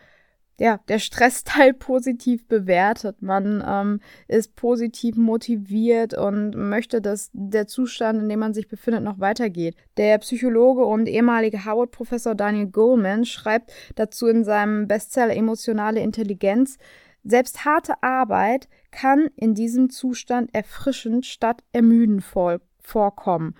ja, 0.58 0.78
der 0.88 0.98
Stressteil 0.98 1.74
positiv 1.74 2.46
bewertet. 2.46 3.22
Man 3.22 3.62
ähm, 3.66 4.00
ist 4.28 4.56
positiv 4.56 5.16
motiviert 5.16 6.14
und 6.14 6.54
möchte, 6.54 7.00
dass 7.00 7.30
der 7.32 7.66
Zustand, 7.66 8.22
in 8.22 8.28
dem 8.28 8.38
man 8.38 8.54
sich 8.54 8.68
befindet, 8.68 9.02
noch 9.02 9.20
weitergeht. 9.20 9.76
Der 9.96 10.18
Psychologe 10.18 10.84
und 10.84 11.08
ehemalige 11.08 11.64
Harvard-Professor 11.64 12.34
Daniel 12.34 12.66
Goleman 12.66 13.24
schreibt 13.24 13.72
dazu 13.96 14.26
in 14.26 14.44
seinem 14.44 14.86
Bestseller 14.86 15.34
Emotionale 15.34 16.00
Intelligenz, 16.00 16.78
selbst 17.24 17.64
harte 17.64 17.94
Arbeit 18.02 18.68
kann 18.90 19.28
in 19.34 19.54
diesem 19.54 19.88
Zustand 19.88 20.54
erfrischend 20.54 21.24
statt 21.24 21.64
ermüdend 21.72 22.22
vorkommen. 22.22 23.54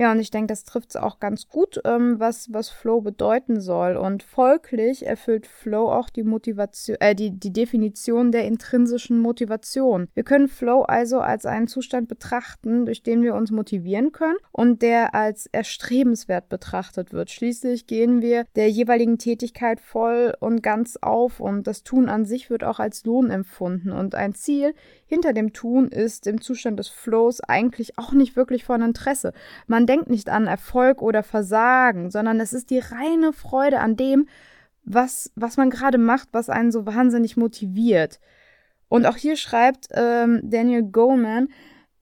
Ja, 0.00 0.12
und 0.12 0.20
ich 0.20 0.30
denke, 0.30 0.46
das 0.46 0.64
trifft 0.64 0.88
es 0.88 0.96
auch 0.96 1.20
ganz 1.20 1.46
gut, 1.46 1.78
ähm, 1.84 2.18
was, 2.18 2.50
was 2.54 2.70
Flow 2.70 3.02
bedeuten 3.02 3.60
soll. 3.60 3.98
Und 3.98 4.22
folglich 4.22 5.04
erfüllt 5.04 5.46
Flow 5.46 5.92
auch 5.92 6.08
die 6.08 6.22
Motivation, 6.22 6.96
äh, 7.00 7.14
die, 7.14 7.32
die 7.38 7.52
Definition 7.52 8.32
der 8.32 8.46
intrinsischen 8.46 9.20
Motivation. 9.20 10.08
Wir 10.14 10.22
können 10.22 10.48
Flow 10.48 10.80
also 10.84 11.20
als 11.20 11.44
einen 11.44 11.66
Zustand 11.66 12.08
betrachten, 12.08 12.86
durch 12.86 13.02
den 13.02 13.22
wir 13.22 13.34
uns 13.34 13.50
motivieren 13.50 14.10
können 14.10 14.38
und 14.52 14.80
der 14.80 15.14
als 15.14 15.44
erstrebenswert 15.52 16.48
betrachtet 16.48 17.12
wird. 17.12 17.28
Schließlich 17.28 17.86
gehen 17.86 18.22
wir 18.22 18.46
der 18.56 18.70
jeweiligen 18.70 19.18
Tätigkeit 19.18 19.82
voll 19.82 20.32
und 20.40 20.62
ganz 20.62 20.96
auf 21.02 21.40
und 21.40 21.66
das 21.66 21.82
Tun 21.82 22.08
an 22.08 22.24
sich 22.24 22.48
wird 22.48 22.64
auch 22.64 22.80
als 22.80 23.04
Lohn 23.04 23.30
empfunden. 23.30 23.92
Und 23.92 24.14
ein 24.14 24.32
Ziel 24.32 24.72
hinter 25.04 25.34
dem 25.34 25.52
Tun 25.52 25.88
ist 25.88 26.26
im 26.26 26.40
Zustand 26.40 26.78
des 26.78 26.88
Flows 26.88 27.42
eigentlich 27.42 27.98
auch 27.98 28.12
nicht 28.12 28.34
wirklich 28.34 28.64
von 28.64 28.80
Interesse. 28.80 29.34
Man 29.66 29.89
denkt 29.90 30.08
nicht 30.08 30.28
an 30.28 30.46
Erfolg 30.46 31.02
oder 31.02 31.24
Versagen, 31.24 32.10
sondern 32.10 32.38
es 32.38 32.52
ist 32.52 32.70
die 32.70 32.78
reine 32.78 33.32
Freude 33.32 33.80
an 33.80 33.96
dem, 33.96 34.28
was, 34.84 35.32
was 35.34 35.56
man 35.56 35.68
gerade 35.68 35.98
macht, 35.98 36.28
was 36.30 36.48
einen 36.48 36.70
so 36.70 36.86
wahnsinnig 36.86 37.36
motiviert. 37.36 38.20
Und 38.88 39.04
auch 39.04 39.16
hier 39.16 39.36
schreibt 39.36 39.88
ähm, 39.92 40.40
Daniel 40.44 40.84
Goleman, 40.84 41.48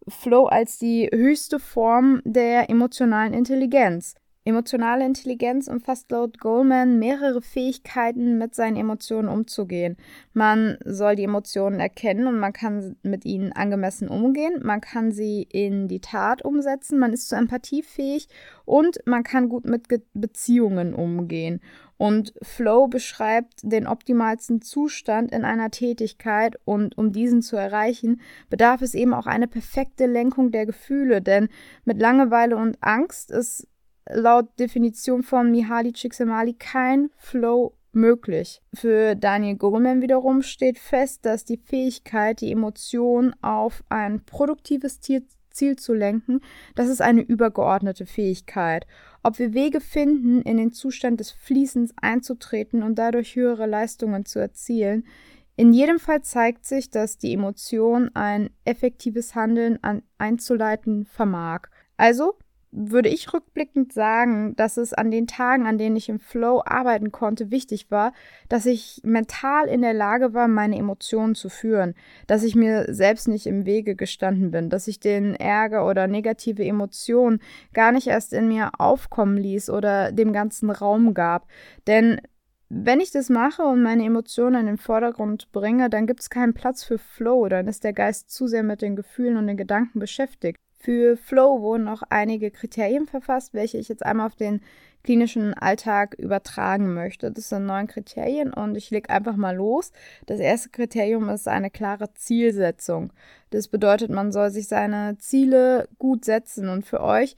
Flow 0.07 0.47
als 0.47 0.77
die 0.77 1.09
höchste 1.11 1.59
Form 1.59 2.21
der 2.25 2.69
emotionalen 2.69 3.33
Intelligenz. 3.33 4.15
Emotionale 4.49 5.05
Intelligenz 5.05 5.69
umfasst 5.69 6.11
laut 6.11 6.41
Goldman 6.41 6.99
mehrere 6.99 7.43
Fähigkeiten, 7.43 8.39
mit 8.39 8.55
seinen 8.55 8.77
Emotionen 8.77 9.29
umzugehen. 9.29 9.99
Man 10.33 10.79
soll 10.85 11.17
die 11.17 11.25
Emotionen 11.25 11.81
erkennen 11.81 12.27
und 12.27 12.41
man 12.41 12.55
kann 12.55 12.97
mit 13.03 13.27
ihnen 13.27 13.53
angemessen 13.53 14.09
umgehen. 14.09 14.61
Man 14.63 14.81
kann 14.81 15.13
sie 15.13 15.43
in 15.43 15.87
die 15.87 16.01
Tat 16.01 16.43
umsetzen. 16.43 16.99
Man 16.99 17.13
ist 17.13 17.29
zu 17.29 17.37
Empathie 17.37 17.83
fähig 17.83 18.29
und 18.65 18.99
man 19.05 19.23
kann 19.23 19.51
gut 19.51 19.67
mit 19.67 19.87
Beziehungen 20.15 20.95
umgehen. 20.95 21.61
Und 21.99 22.33
Flow 22.43 22.87
beschreibt 22.87 23.61
den 23.63 23.87
optimalsten 23.87 24.63
Zustand 24.63 25.33
in 25.33 25.45
einer 25.45 25.71
Tätigkeit 25.71 26.57
und 26.65 26.97
um 26.97 27.13
diesen 27.13 27.43
zu 27.43 27.57
erreichen, 27.57 28.21
bedarf 28.49 28.83
es 28.83 28.95
eben 28.95 29.13
auch 29.13 29.27
eine 29.27 29.49
perfekte 29.49 30.07
Lenkung 30.07 30.53
der 30.53 30.65
Gefühle, 30.65 31.21
denn 31.21 31.49
mit 31.85 32.01
Langeweile 32.01 32.57
und 32.57 32.79
Angst 32.81 33.31
ist 33.31 33.67
laut 34.11 34.47
Definition 34.59 35.23
von 35.23 35.51
Mihaly 35.51 35.93
Csikszentmihalyi 35.93 36.55
kein 36.55 37.11
Flow 37.17 37.75
möglich. 37.93 38.61
Für 38.75 39.15
Daniel 39.15 39.57
Goleman 39.57 40.03
wiederum 40.03 40.43
steht 40.43 40.79
fest, 40.79 41.25
dass 41.25 41.45
die 41.45 41.59
Fähigkeit, 41.59 42.41
die 42.41 42.53
Emotion 42.53 43.35
auf 43.43 43.83
ein 43.89 44.25
produktives 44.25 45.01
Ziel, 45.01 45.27
Ziel 45.51 45.77
zu 45.77 45.93
lenken, 45.93 46.41
das 46.77 46.89
ist 46.89 47.03
eine 47.03 47.23
übergeordnete 47.23 48.07
Fähigkeit. 48.07 48.87
Ob 49.23 49.39
wir 49.39 49.55
Wege 49.55 49.81
finden, 49.81 50.43
in 50.43 50.57
den 50.57 50.73
Zustand 50.73 51.19
des 51.19 51.33
Fließens 51.33 51.93
einzutreten 52.01 52.83
und 52.83 52.97
dadurch 52.97 53.35
höhere 53.35 53.67
Leistungen 53.67 54.25
zu 54.25 54.39
erzielen, 54.39 55.05
in 55.57 55.73
jedem 55.73 55.99
Fall 55.99 56.23
zeigt 56.23 56.65
sich, 56.65 56.91
dass 56.91 57.19
die 57.19 57.35
Emotion 57.35 58.13
ein 58.15 58.51
effektives 58.65 59.35
Handeln 59.35 59.83
an, 59.83 60.03
einzuleiten 60.17 61.05
vermag. 61.05 61.63
Also 61.97 62.37
würde 62.71 63.09
ich 63.09 63.33
rückblickend 63.33 63.93
sagen, 63.93 64.55
dass 64.57 64.77
es 64.77 64.93
an 64.93 65.11
den 65.11 65.27
Tagen, 65.27 65.67
an 65.67 65.79
denen 65.79 65.97
ich 65.97 66.09
im 66.09 66.21
Flow 66.21 66.63
arbeiten 66.65 67.13
konnte, 67.13 67.51
wichtig 67.51 67.91
war, 67.91 68.13
dass 68.49 68.67
ich 68.67 69.01
mental 69.05 69.69
in 69.69 69.81
der 69.81 69.95
Lage 69.95 70.35
war, 70.35 70.49
meine 70.49 70.77
Emotionen 70.77 71.35
zu 71.35 71.49
führen, 71.49 71.95
dass 72.27 72.43
ich 72.43 72.55
mir 72.55 72.87
selbst 72.93 73.27
nicht 73.29 73.47
im 73.47 73.65
Wege 73.65 73.97
gestanden 73.97 74.51
bin, 74.51 74.69
dass 74.69 74.87
ich 74.87 75.01
den 75.01 75.35
Ärger 75.35 75.87
oder 75.87 76.07
negative 76.07 76.65
Emotionen 76.65 77.41
gar 77.73 77.93
nicht 77.93 78.07
erst 78.07 78.33
in 78.33 78.49
mir 78.49 78.71
aufkommen 78.79 79.39
ließ 79.39 79.71
oder 79.71 80.13
dem 80.13 80.33
ganzen 80.33 80.71
Raum 80.71 81.15
gab. 81.15 81.47
Denn 81.87 82.21
wenn 82.69 83.01
ich 83.01 83.11
das 83.11 83.31
mache 83.31 83.63
und 83.63 83.83
meine 83.83 84.05
Emotionen 84.05 84.61
in 84.61 84.67
den 84.67 84.77
Vordergrund 84.77 85.51
bringe, 85.53 85.89
dann 85.89 86.07
gibt 86.07 86.21
es 86.21 86.29
keinen 86.29 86.53
Platz 86.53 86.85
für 86.85 86.99
Flow, 86.99 87.49
dann 87.49 87.67
ist 87.67 87.83
der 87.83 87.95
Geist 87.95 88.31
zu 88.31 88.47
sehr 88.47 88.63
mit 88.63 88.83
den 88.83 88.95
Gefühlen 88.95 89.39
und 89.39 89.47
den 89.47 89.57
Gedanken 89.57 89.99
beschäftigt. 90.01 90.61
Für 90.79 91.17
Flow 91.17 91.61
wurden 91.61 91.89
auch 91.89 92.03
einige 92.09 92.51
Kriterien 92.51 93.07
verfasst, 93.07 93.53
welche 93.53 93.79
ich 93.79 93.89
jetzt 93.89 94.07
einmal 94.07 94.27
auf 94.27 94.37
den 94.37 94.61
klinischen 95.03 95.55
Alltag 95.55 96.15
übertragen 96.19 96.93
möchte. 96.93 97.31
Das 97.31 97.49
sind 97.49 97.67
neun 97.67 97.87
Kriterien 97.87 98.53
und 98.53 98.77
ich 98.77 98.91
lege 98.91 99.11
einfach 99.11 99.37
mal 99.37 99.57
los. 99.57 99.93
Das 100.27 100.39
erste 100.39 100.69
Kriterium 100.69 101.29
ist 101.31 101.49
eine 101.49 101.71
klare 101.71 102.13
Zielsetzung. 102.15 103.13
Das 103.51 103.69
bedeutet, 103.69 104.11
man 104.11 104.33
soll 104.33 104.51
sich 104.51 104.69
seine 104.69 105.17
Ziele 105.19 105.89
gut 105.99 106.25
setzen 106.25 106.69
und 106.69 106.85
für 106.85 107.01
euch 107.01 107.37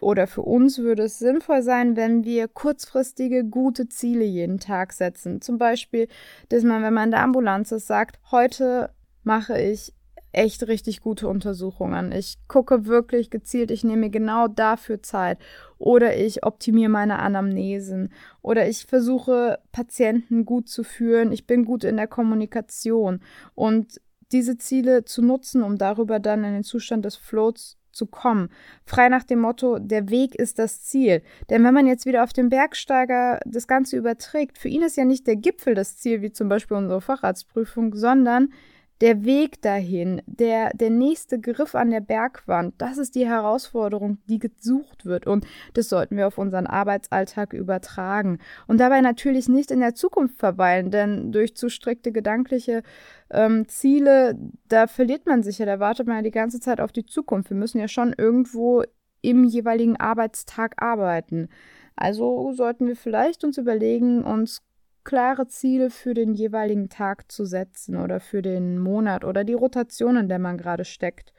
oder 0.00 0.26
für 0.26 0.42
uns 0.42 0.78
würde 0.78 1.04
es 1.04 1.18
sinnvoll 1.18 1.62
sein, 1.62 1.96
wenn 1.96 2.24
wir 2.24 2.48
kurzfristige 2.48 3.44
gute 3.44 3.88
Ziele 3.88 4.24
jeden 4.24 4.58
Tag 4.58 4.92
setzen. 4.92 5.40
Zum 5.40 5.58
Beispiel, 5.58 6.08
dass 6.48 6.64
man, 6.64 6.82
wenn 6.82 6.94
man 6.94 7.04
in 7.04 7.10
der 7.12 7.22
Ambulanz 7.22 7.70
ist, 7.72 7.86
sagt, 7.86 8.18
heute 8.30 8.90
mache 9.24 9.60
ich 9.60 9.92
echt 10.32 10.66
richtig 10.68 11.00
gute 11.00 11.28
Untersuchungen. 11.28 12.12
Ich 12.12 12.36
gucke 12.48 12.86
wirklich 12.86 13.30
gezielt, 13.30 13.70
ich 13.70 13.84
nehme 13.84 14.02
mir 14.02 14.10
genau 14.10 14.48
dafür 14.48 15.02
Zeit. 15.02 15.38
Oder 15.78 16.16
ich 16.16 16.44
optimiere 16.44 16.90
meine 16.90 17.18
Anamnesen. 17.18 18.12
Oder 18.42 18.68
ich 18.68 18.84
versuche, 18.84 19.58
Patienten 19.72 20.44
gut 20.44 20.68
zu 20.68 20.84
führen. 20.84 21.32
Ich 21.32 21.46
bin 21.46 21.64
gut 21.64 21.84
in 21.84 21.96
der 21.96 22.08
Kommunikation. 22.08 23.20
Und 23.54 24.00
diese 24.32 24.58
Ziele 24.58 25.04
zu 25.04 25.22
nutzen, 25.22 25.62
um 25.62 25.78
darüber 25.78 26.20
dann 26.20 26.44
in 26.44 26.52
den 26.52 26.64
Zustand 26.64 27.04
des 27.04 27.16
Floats 27.16 27.78
zu 27.90 28.06
kommen. 28.06 28.50
Frei 28.84 29.08
nach 29.08 29.24
dem 29.24 29.40
Motto, 29.40 29.78
der 29.78 30.08
Weg 30.10 30.34
ist 30.34 30.58
das 30.58 30.82
Ziel. 30.82 31.22
Denn 31.50 31.64
wenn 31.64 31.74
man 31.74 31.86
jetzt 31.86 32.06
wieder 32.06 32.22
auf 32.22 32.32
den 32.32 32.48
Bergsteiger 32.48 33.40
das 33.44 33.66
Ganze 33.66 33.96
überträgt, 33.96 34.58
für 34.58 34.68
ihn 34.68 34.82
ist 34.82 34.96
ja 34.96 35.04
nicht 35.04 35.26
der 35.26 35.36
Gipfel 35.36 35.74
das 35.74 35.96
Ziel, 35.96 36.22
wie 36.22 36.30
zum 36.30 36.48
Beispiel 36.48 36.76
unsere 36.76 37.00
Facharztprüfung, 37.00 37.94
sondern 37.94 38.52
der 39.00 39.24
Weg 39.24 39.62
dahin, 39.62 40.22
der, 40.26 40.70
der 40.74 40.90
nächste 40.90 41.40
Griff 41.40 41.74
an 41.74 41.90
der 41.90 42.00
Bergwand, 42.00 42.74
das 42.78 42.98
ist 42.98 43.14
die 43.14 43.26
Herausforderung, 43.26 44.18
die 44.28 44.38
gesucht 44.38 45.04
wird. 45.04 45.26
Und 45.26 45.46
das 45.74 45.88
sollten 45.88 46.16
wir 46.16 46.26
auf 46.26 46.38
unseren 46.38 46.66
Arbeitsalltag 46.66 47.52
übertragen. 47.52 48.38
Und 48.66 48.78
dabei 48.78 49.00
natürlich 49.00 49.48
nicht 49.48 49.70
in 49.70 49.80
der 49.80 49.94
Zukunft 49.94 50.38
verweilen, 50.38 50.90
denn 50.90 51.30
durch 51.30 51.54
zu 51.56 51.68
strikte 51.68 52.10
gedankliche 52.10 52.82
ähm, 53.30 53.68
Ziele, 53.68 54.36
da 54.68 54.86
verliert 54.86 55.26
man 55.26 55.42
sich 55.42 55.58
ja, 55.58 55.66
da 55.66 55.78
wartet 55.78 56.06
man 56.06 56.16
ja 56.16 56.22
die 56.22 56.30
ganze 56.30 56.60
Zeit 56.60 56.80
auf 56.80 56.92
die 56.92 57.06
Zukunft. 57.06 57.50
Wir 57.50 57.56
müssen 57.56 57.78
ja 57.78 57.88
schon 57.88 58.14
irgendwo 58.16 58.82
im 59.20 59.44
jeweiligen 59.44 59.96
Arbeitstag 59.96 60.82
arbeiten. 60.82 61.48
Also 61.94 62.52
sollten 62.52 62.86
wir 62.86 62.96
vielleicht 62.96 63.44
uns 63.44 63.58
überlegen, 63.58 64.22
uns 64.22 64.62
klare 65.08 65.46
Ziele 65.46 65.88
für 65.88 66.12
den 66.12 66.34
jeweiligen 66.34 66.90
Tag 66.90 67.32
zu 67.32 67.46
setzen 67.46 67.96
oder 67.96 68.20
für 68.20 68.42
den 68.42 68.78
Monat 68.78 69.24
oder 69.24 69.42
die 69.42 69.54
Rotation, 69.54 70.18
in 70.18 70.28
der 70.28 70.38
man 70.38 70.58
gerade 70.58 70.84
steckt. 70.84 71.32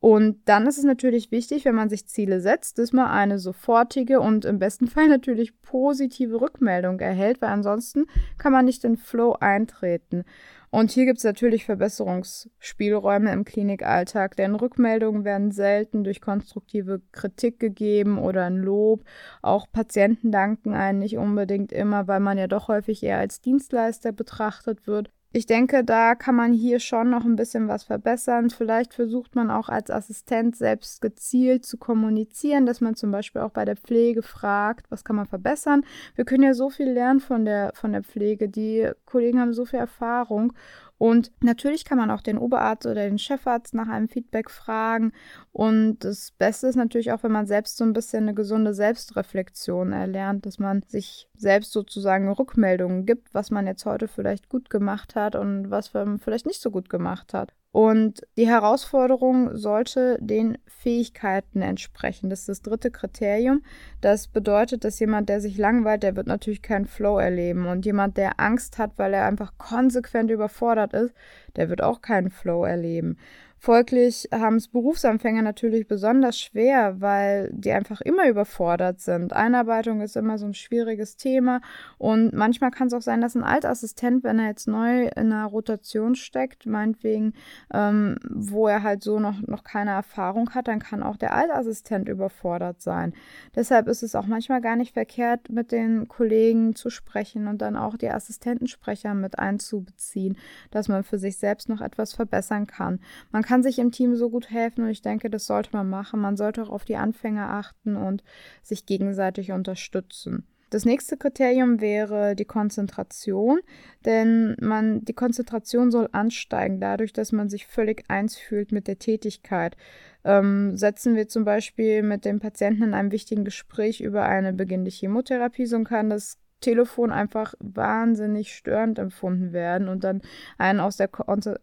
Und 0.00 0.48
dann 0.48 0.66
ist 0.68 0.78
es 0.78 0.84
natürlich 0.84 1.32
wichtig, 1.32 1.64
wenn 1.64 1.74
man 1.74 1.88
sich 1.88 2.06
Ziele 2.06 2.40
setzt, 2.40 2.78
dass 2.78 2.92
man 2.92 3.08
eine 3.08 3.40
sofortige 3.40 4.20
und 4.20 4.44
im 4.44 4.60
besten 4.60 4.86
Fall 4.86 5.08
natürlich 5.08 5.60
positive 5.60 6.40
Rückmeldung 6.40 7.00
erhält, 7.00 7.42
weil 7.42 7.50
ansonsten 7.50 8.06
kann 8.38 8.52
man 8.52 8.64
nicht 8.64 8.84
in 8.84 8.96
Flow 8.96 9.32
eintreten. 9.40 10.24
Und 10.70 10.92
hier 10.92 11.06
gibt 11.06 11.18
es 11.18 11.24
natürlich 11.24 11.64
Verbesserungsspielräume 11.64 13.32
im 13.32 13.44
Klinikalltag, 13.44 14.36
denn 14.36 14.54
Rückmeldungen 14.54 15.24
werden 15.24 15.50
selten 15.50 16.04
durch 16.04 16.20
konstruktive 16.20 17.00
Kritik 17.10 17.58
gegeben 17.58 18.18
oder 18.18 18.44
ein 18.44 18.58
Lob. 18.58 19.02
Auch 19.42 19.66
Patienten 19.72 20.30
danken 20.30 20.74
einen 20.74 21.00
nicht 21.00 21.16
unbedingt 21.16 21.72
immer, 21.72 22.06
weil 22.06 22.20
man 22.20 22.38
ja 22.38 22.46
doch 22.46 22.68
häufig 22.68 23.02
eher 23.02 23.18
als 23.18 23.40
Dienstleister 23.40 24.12
betrachtet 24.12 24.86
wird. 24.86 25.10
Ich 25.38 25.46
denke, 25.46 25.84
da 25.84 26.16
kann 26.16 26.34
man 26.34 26.52
hier 26.52 26.80
schon 26.80 27.10
noch 27.10 27.24
ein 27.24 27.36
bisschen 27.36 27.68
was 27.68 27.84
verbessern. 27.84 28.50
Vielleicht 28.50 28.92
versucht 28.92 29.36
man 29.36 29.52
auch 29.52 29.68
als 29.68 29.88
Assistent 29.88 30.56
selbst 30.56 31.00
gezielt 31.00 31.64
zu 31.64 31.76
kommunizieren, 31.76 32.66
dass 32.66 32.80
man 32.80 32.96
zum 32.96 33.12
Beispiel 33.12 33.42
auch 33.42 33.52
bei 33.52 33.64
der 33.64 33.76
Pflege 33.76 34.22
fragt, 34.22 34.90
was 34.90 35.04
kann 35.04 35.14
man 35.14 35.26
verbessern. 35.26 35.84
Wir 36.16 36.24
können 36.24 36.42
ja 36.42 36.54
so 36.54 36.70
viel 36.70 36.90
lernen 36.90 37.20
von 37.20 37.44
der, 37.44 37.70
von 37.74 37.92
der 37.92 38.02
Pflege. 38.02 38.48
Die 38.48 38.90
Kollegen 39.06 39.38
haben 39.38 39.52
so 39.52 39.64
viel 39.64 39.78
Erfahrung 39.78 40.54
und 40.98 41.30
natürlich 41.40 41.84
kann 41.84 41.96
man 41.96 42.10
auch 42.10 42.20
den 42.20 42.38
Oberarzt 42.38 42.84
oder 42.84 43.08
den 43.08 43.18
Chefarzt 43.18 43.72
nach 43.72 43.88
einem 43.88 44.08
Feedback 44.08 44.50
fragen. 44.50 45.12
Und 45.52 46.00
das 46.00 46.32
Beste 46.32 46.66
ist 46.66 46.74
natürlich 46.74 47.12
auch, 47.12 47.22
wenn 47.22 47.32
man 47.32 47.46
selbst 47.46 47.76
so 47.76 47.84
ein 47.84 47.92
bisschen 47.92 48.24
eine 48.24 48.34
gesunde 48.34 48.74
Selbstreflexion 48.74 49.92
erlernt, 49.92 50.44
dass 50.44 50.58
man 50.58 50.82
sich 50.88 51.28
selbst 51.36 51.72
sozusagen 51.72 52.28
Rückmeldungen 52.28 53.06
gibt, 53.06 53.32
was 53.32 53.52
man 53.52 53.68
jetzt 53.68 53.86
heute 53.86 54.08
vielleicht 54.08 54.48
gut 54.48 54.70
gemacht 54.70 55.14
hat 55.14 55.36
und 55.36 55.70
was 55.70 55.94
man 55.94 56.18
vielleicht 56.18 56.46
nicht 56.46 56.60
so 56.60 56.72
gut 56.72 56.90
gemacht 56.90 57.32
hat. 57.32 57.54
Und 57.70 58.22
die 58.38 58.48
Herausforderung 58.48 59.54
sollte 59.56 60.16
den 60.20 60.56
Fähigkeiten 60.66 61.60
entsprechen. 61.60 62.30
Das 62.30 62.40
ist 62.40 62.48
das 62.48 62.62
dritte 62.62 62.90
Kriterium. 62.90 63.62
Das 64.00 64.26
bedeutet, 64.26 64.84
dass 64.84 64.98
jemand, 65.00 65.28
der 65.28 65.40
sich 65.40 65.58
langweilt, 65.58 66.02
der 66.02 66.16
wird 66.16 66.26
natürlich 66.26 66.62
keinen 66.62 66.86
Flow 66.86 67.18
erleben. 67.18 67.66
Und 67.66 67.84
jemand, 67.84 68.16
der 68.16 68.40
Angst 68.40 68.78
hat, 68.78 68.92
weil 68.96 69.12
er 69.12 69.26
einfach 69.26 69.52
konsequent 69.58 70.30
überfordert 70.30 70.94
ist, 70.94 71.14
der 71.56 71.68
wird 71.68 71.82
auch 71.82 72.00
keinen 72.00 72.30
Flow 72.30 72.64
erleben. 72.64 73.18
Folglich 73.60 74.28
haben 74.32 74.54
es 74.54 74.68
Berufsanfänger 74.68 75.42
natürlich 75.42 75.88
besonders 75.88 76.38
schwer, 76.38 77.00
weil 77.00 77.50
die 77.52 77.72
einfach 77.72 78.00
immer 78.00 78.28
überfordert 78.28 79.00
sind. 79.00 79.32
Einarbeitung 79.32 80.00
ist 80.00 80.16
immer 80.16 80.38
so 80.38 80.46
ein 80.46 80.54
schwieriges 80.54 81.16
Thema 81.16 81.60
und 81.98 82.32
manchmal 82.32 82.70
kann 82.70 82.86
es 82.86 82.94
auch 82.94 83.02
sein, 83.02 83.20
dass 83.20 83.34
ein 83.34 83.42
Altassistent, 83.42 84.22
wenn 84.22 84.38
er 84.38 84.46
jetzt 84.46 84.68
neu 84.68 85.06
in 85.08 85.32
einer 85.32 85.46
Rotation 85.46 86.14
steckt, 86.14 86.66
meinetwegen, 86.66 87.32
ähm, 87.74 88.16
wo 88.28 88.68
er 88.68 88.84
halt 88.84 89.02
so 89.02 89.18
noch, 89.18 89.40
noch 89.42 89.64
keine 89.64 89.90
Erfahrung 89.90 90.50
hat, 90.50 90.68
dann 90.68 90.78
kann 90.78 91.02
auch 91.02 91.16
der 91.16 91.34
Altassistent 91.34 92.08
überfordert 92.08 92.80
sein. 92.80 93.12
Deshalb 93.56 93.88
ist 93.88 94.04
es 94.04 94.14
auch 94.14 94.26
manchmal 94.26 94.60
gar 94.60 94.76
nicht 94.76 94.94
verkehrt, 94.94 95.50
mit 95.50 95.72
den 95.72 96.06
Kollegen 96.06 96.76
zu 96.76 96.90
sprechen 96.90 97.48
und 97.48 97.60
dann 97.60 97.76
auch 97.76 97.96
die 97.96 98.08
Assistentensprecher 98.08 99.14
mit 99.14 99.38
einzubeziehen, 99.38 100.36
dass 100.70 100.86
man 100.86 101.02
für 101.02 101.18
sich 101.18 101.38
selbst 101.38 101.68
noch 101.68 101.80
etwas 101.80 102.12
verbessern 102.12 102.68
kann. 102.68 103.00
Man 103.32 103.47
kann 103.48 103.62
sich 103.62 103.78
im 103.78 103.92
Team 103.92 104.14
so 104.14 104.28
gut 104.28 104.50
helfen 104.50 104.84
und 104.84 104.90
ich 104.90 105.00
denke, 105.00 105.30
das 105.30 105.46
sollte 105.46 105.70
man 105.72 105.88
machen. 105.88 106.20
Man 106.20 106.36
sollte 106.36 106.62
auch 106.62 106.68
auf 106.68 106.84
die 106.84 106.96
Anfänger 106.96 107.48
achten 107.48 107.96
und 107.96 108.22
sich 108.62 108.84
gegenseitig 108.84 109.52
unterstützen. 109.52 110.46
Das 110.68 110.84
nächste 110.84 111.16
Kriterium 111.16 111.80
wäre 111.80 112.36
die 112.36 112.44
Konzentration, 112.44 113.60
denn 114.04 114.54
man, 114.60 115.02
die 115.06 115.14
Konzentration 115.14 115.90
soll 115.90 116.10
ansteigen, 116.12 116.78
dadurch, 116.78 117.14
dass 117.14 117.32
man 117.32 117.48
sich 117.48 117.66
völlig 117.66 118.04
eins 118.08 118.36
fühlt 118.36 118.70
mit 118.70 118.86
der 118.86 118.98
Tätigkeit. 118.98 119.78
Ähm, 120.24 120.76
setzen 120.76 121.16
wir 121.16 121.26
zum 121.28 121.46
Beispiel 121.46 122.02
mit 122.02 122.26
dem 122.26 122.40
Patienten 122.40 122.82
in 122.82 122.92
einem 122.92 123.12
wichtigen 123.12 123.46
Gespräch 123.46 124.02
über 124.02 124.24
eine 124.24 124.52
beginnende 124.52 124.90
Chemotherapie, 124.90 125.64
so 125.64 125.82
kann 125.84 126.10
das 126.10 126.36
Telefon 126.60 127.12
einfach 127.12 127.54
wahnsinnig 127.60 128.54
störend 128.54 128.98
empfunden 128.98 129.52
werden 129.52 129.88
und 129.88 130.04
dann 130.04 130.22
einen 130.58 130.80
aus 130.80 130.96
der, 130.96 131.10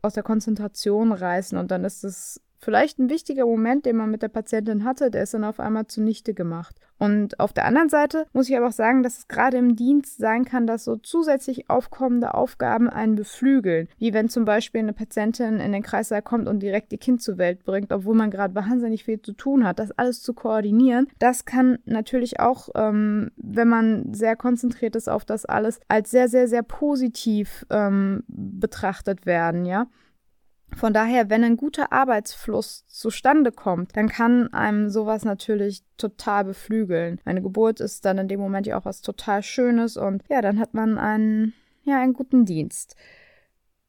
aus 0.02 0.14
der 0.14 0.24
Konzentration 0.24 1.12
reißen 1.12 1.58
und 1.58 1.72
dann 1.72 1.84
ist 1.84 2.04
es 2.04 2.42
vielleicht 2.60 3.00
ein 3.00 3.10
wichtiger 3.10 3.46
Moment, 3.46 3.86
den 3.86 3.98
man 3.98 4.12
mit 4.12 4.22
der 4.22 4.30
Patientin 4.30 4.84
hatte, 4.84 5.12
der 5.12 5.24
ist 5.24 5.34
dann 5.34 5.44
auf 5.44 5.60
einmal 5.60 5.88
zunichte 5.88 6.34
gemacht. 6.34 6.76
Und 6.98 7.40
auf 7.40 7.52
der 7.52 7.66
anderen 7.66 7.90
Seite 7.90 8.26
muss 8.32 8.50
ich 8.50 8.56
aber 8.56 8.68
auch 8.68 8.72
sagen, 8.72 9.04
dass 9.04 9.18
es 9.18 9.28
gerade 9.28 9.58
im 9.58 9.76
Dienst 9.76 10.18
sein 10.18 10.46
kann, 10.46 10.66
dass 10.66 10.86
so 10.86 10.96
zusätzlich 10.96 11.70
aufkommende 11.70 12.34
Aufgaben 12.34 12.90
einen 12.90 13.16
beflügeln. 13.16 13.90
Wie 13.98 14.14
wenn 14.14 14.30
zum 14.30 14.46
Beispiel 14.46 14.80
eine 14.80 14.94
Patientin 14.94 15.60
in 15.60 15.74
den 15.74 15.84
Kreissaal 15.84 16.22
kommt 16.22 16.48
und 16.48 16.60
direkt 16.60 16.94
ihr 16.94 16.98
Kind 16.98 17.22
zur 17.22 17.38
Welt 17.38 17.66
bringt, 17.66 17.92
obwohl 17.92 18.16
man 18.16 18.32
gerade 18.32 18.56
wahnsinnig 18.56 19.04
viel 19.04 19.22
zu 19.22 19.34
tun 19.34 19.66
hat. 19.66 19.80
Das 19.80 19.92
alles 19.92 20.22
zu 20.22 20.34
koordinieren, 20.34 21.08
das 21.20 21.46
kann 21.46 21.80
natürlich 21.86 22.40
auch, 22.40 22.70
ähm, 22.76 23.32
wenn 23.36 23.68
man 23.68 24.14
sehr 24.14 24.36
konzentriert 24.38 24.96
ist 24.96 25.10
auf 25.10 25.26
das 25.26 25.46
alles, 25.46 25.80
als 25.90 26.12
sehr, 26.12 26.30
sehr, 26.30 26.48
sehr 26.48 26.64
positiv 26.64 27.66
ähm, 27.70 28.24
betrachtet 28.28 29.26
werden, 29.26 29.66
ja. 29.66 29.88
Von 30.74 30.94
daher, 30.94 31.30
wenn 31.30 31.44
ein 31.44 31.58
guter 31.58 31.94
Arbeitsfluss 31.94 32.86
zustande 32.88 33.52
kommt, 33.52 33.96
dann 33.96 34.10
kann 34.10 34.52
einem 34.54 34.90
sowas 34.90 35.24
natürlich 35.24 35.84
total 35.98 36.46
beflügeln. 36.46 37.22
Eine 37.24 37.42
Geburt 37.42 37.80
ist 37.80 38.04
dann 38.04 38.18
in 38.18 38.28
dem 38.28 38.40
Moment 38.40 38.68
ja 38.68 38.78
auch 38.78 38.86
was 38.86 39.02
total 39.02 39.42
Schönes 39.42 39.96
und 39.96 40.24
ja, 40.28 40.42
dann 40.42 40.60
hat 40.60 40.74
man 40.74 40.98
einen, 40.98 41.54
ja, 41.84 42.02
einen 42.02 42.14
guten 42.14 42.46
Dienst. 42.46 42.96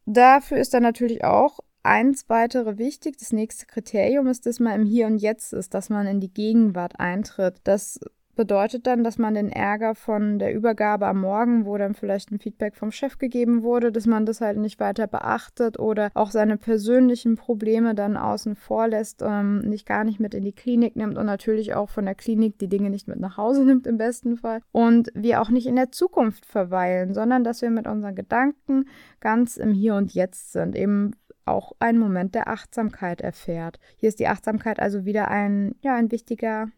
Dafür 0.05 0.59
ist 0.59 0.75
dann 0.75 0.85
natürlich 0.85 1.25
auch 1.25 1.59
eins 1.83 2.29
weitere 2.29 2.79
wichtig. 2.79 3.17
Das 3.19 3.33
nächste 3.33 3.67
Kriterium 3.67 4.27
ist, 4.27 4.47
dass 4.47 4.61
man 4.61 4.81
im 4.81 4.87
Hier 4.87 5.07
und 5.07 5.19
Jetzt 5.19 5.53
ist, 5.53 5.75
dass 5.75 5.89
man 5.89 6.07
in 6.07 6.21
die 6.21 6.33
Gegenwart 6.33 7.01
eintritt. 7.01 7.61
Das 7.65 7.99
bedeutet 8.37 8.87
dann, 8.87 9.03
dass 9.03 9.19
man 9.19 9.35
den 9.35 9.51
Ärger 9.51 9.95
von 9.95 10.39
der 10.39 10.55
Übergabe 10.55 11.07
am 11.07 11.21
Morgen, 11.21 11.67
wo 11.67 11.77
dann 11.77 11.95
vielleicht 11.95 12.31
ein 12.31 12.39
Feedback 12.39 12.77
vom 12.77 12.93
Chef 12.93 13.19
gegeben 13.19 13.63
wurde, 13.63 13.91
dass 13.91 14.07
man 14.07 14.27
das 14.27 14.41
halt 14.41 14.59
nicht 14.59 14.79
weiter 14.79 15.07
beachtet 15.07 15.79
oder 15.79 16.11
auch 16.15 16.31
seine 16.31 16.57
persönlichen 16.57 17.37
Probleme 17.37 17.95
dann 17.95 18.17
außen 18.17 18.55
vor 18.55 18.87
lässt, 18.89 19.23
ähm, 19.23 19.61
nicht 19.61 19.87
gar 19.87 20.05
nicht 20.05 20.21
mit 20.21 20.35
in 20.35 20.45
die 20.45 20.53
Klinik 20.53 20.95
nimmt 20.95 21.19
und 21.19 21.27
natürlich 21.27 21.75
auch 21.75 21.89
von 21.89 22.05
der 22.05 22.15
Klinik 22.15 22.59
die 22.59 22.69
Dinge 22.69 22.91
nicht 22.91 23.09
mit 23.09 23.19
nach 23.19 23.37
Hause 23.37 23.65
nimmt 23.67 23.87
im 23.87 23.99
besten 23.99 24.37
Fall 24.37 24.61
und 24.71 25.11
wir 25.15 25.41
auch 25.41 25.51
nicht 25.51 25.67
in 25.67 25.77
der 25.77 25.91
Zukunft 25.91 26.47
verweilen, 26.47 27.15
sondern 27.15 27.43
dass 27.43 27.63
wir 27.63 27.71
mit 27.71 27.89
unseren 27.89 28.15
Gedanken 28.15 28.85
ganz 29.21 29.57
im 29.57 29.73
Hier 29.73 29.95
und 29.95 30.15
Jetzt 30.15 30.53
sind, 30.53 30.77
eben 30.77 31.13
auch 31.47 31.73
ein 31.79 31.99
Moment 31.99 32.35
der 32.35 32.49
Achtsamkeit 32.49 33.21
erfährt. 33.21 33.79
Hier 33.97 34.09
ist 34.09 34.19
die 34.19 34.29
Achtsamkeit 34.29 34.81
also 34.81 35.05
wieder 35.05 35.29
ein, 35.29 35.77
ja, 35.81 35.95
ein 35.95 36.11
wichtiger 36.11 36.69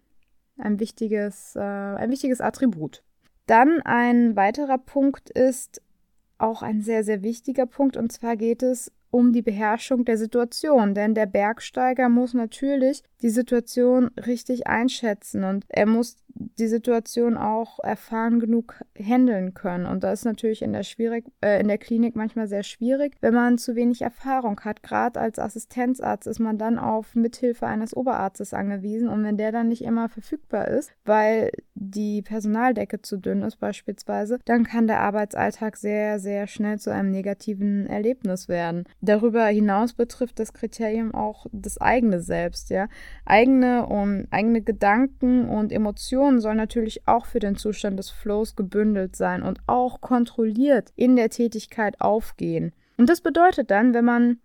ein 0.59 0.81
wichtiges, 0.81 1.57
äh, 1.57 1.61
ein 1.61 2.11
wichtiges 2.11 2.41
Attribut. 2.41 3.03
Dann 3.47 3.81
ein 3.83 4.37
weiterer 4.37 4.79
Punkt 4.79 5.31
ist 5.31 5.81
auch 6.37 6.63
ein 6.63 6.83
sehr, 6.83 7.03
sehr 7.03 7.23
wichtiger 7.23 7.67
Punkt, 7.67 7.97
und 7.97 8.13
zwar 8.13 8.37
geht 8.37 8.63
es 8.63 8.93
um 9.11 9.33
die 9.33 9.43
Beherrschung 9.43 10.05
der 10.05 10.19
Situation, 10.19 10.95
denn 10.95 11.15
der 11.15 11.27
Bergsteiger 11.27 12.09
muss 12.09 12.35
natürlich 12.35 13.03
die 13.23 13.31
Situation 13.31 14.09
richtig 14.27 14.67
einschätzen 14.67 15.45
und 15.45 15.65
er 15.69 15.87
muss 15.87 16.17
die 16.35 16.69
Situation 16.69 17.37
auch 17.37 17.79
erfahren 17.81 18.41
genug 18.41 18.83
handeln 18.97 19.55
können. 19.55 19.87
Und 19.87 20.05
das 20.05 20.21
ist 20.21 20.25
natürlich 20.25 20.63
in 20.63 20.73
der, 20.73 20.83
schwierig, 20.83 21.25
äh, 21.41 21.61
in 21.61 21.69
der 21.69 21.79
Klinik 21.79 22.17
manchmal 22.17 22.49
sehr 22.49 22.63
schwierig, 22.63 23.17
wenn 23.21 23.35
man 23.35 23.59
zu 23.59 23.75
wenig 23.75 24.03
Erfahrung 24.03 24.61
hat. 24.61 24.83
Gerade 24.83 25.21
als 25.21 25.39
Assistenzarzt 25.39 26.27
ist 26.27 26.39
man 26.39 26.59
dann 26.59 26.79
auf 26.79 27.15
Mithilfe 27.15 27.67
eines 27.67 27.97
Oberarztes 27.97 28.55
angewiesen. 28.55 29.09
Und 29.09 29.25
wenn 29.25 29.37
der 29.37 29.53
dann 29.53 29.69
nicht 29.69 29.83
immer 29.83 30.09
verfügbar 30.09 30.69
ist, 30.69 30.93
weil 31.05 31.51
die 31.75 32.23
Personaldecke 32.23 33.03
zu 33.03 33.17
dünn 33.17 33.43
ist 33.43 33.57
beispielsweise, 33.57 34.39
dann 34.45 34.65
kann 34.65 34.87
der 34.87 35.01
Arbeitsalltag 35.01 35.77
sehr, 35.77 36.19
sehr 36.19 36.47
schnell 36.47 36.79
zu 36.79 36.93
einem 36.93 37.11
negativen 37.11 37.87
Erlebnis 37.87 38.49
werden. 38.49 38.85
Darüber 39.01 39.47
hinaus 39.47 39.93
betrifft 39.93 40.39
das 40.39 40.53
Kriterium 40.53 41.15
auch 41.15 41.47
das 41.53 41.81
eigene 41.81 42.21
Selbst, 42.21 42.71
ja 42.71 42.89
eigene 43.25 43.87
und 43.87 44.27
eigene 44.31 44.63
Gedanken 44.63 45.49
und 45.49 45.73
Emotionen 45.73 46.18
sollen 46.41 46.57
natürlich 46.57 47.07
auch 47.07 47.27
für 47.27 47.39
den 47.39 47.57
Zustand 47.57 47.99
des 47.99 48.11
Flows 48.11 48.57
gebündelt 48.57 49.17
sein 49.17 49.43
und 49.43 49.61
auch 49.67 50.01
kontrolliert 50.01 50.91
in 50.97 51.17
der 51.17 51.31
Tätigkeit 51.31 52.01
aufgehen. 52.01 52.73
Und 52.97 53.09
das 53.09 53.21
bedeutet 53.21 53.71
dann, 53.71 53.95
wenn 53.95 54.05
man 54.05 54.39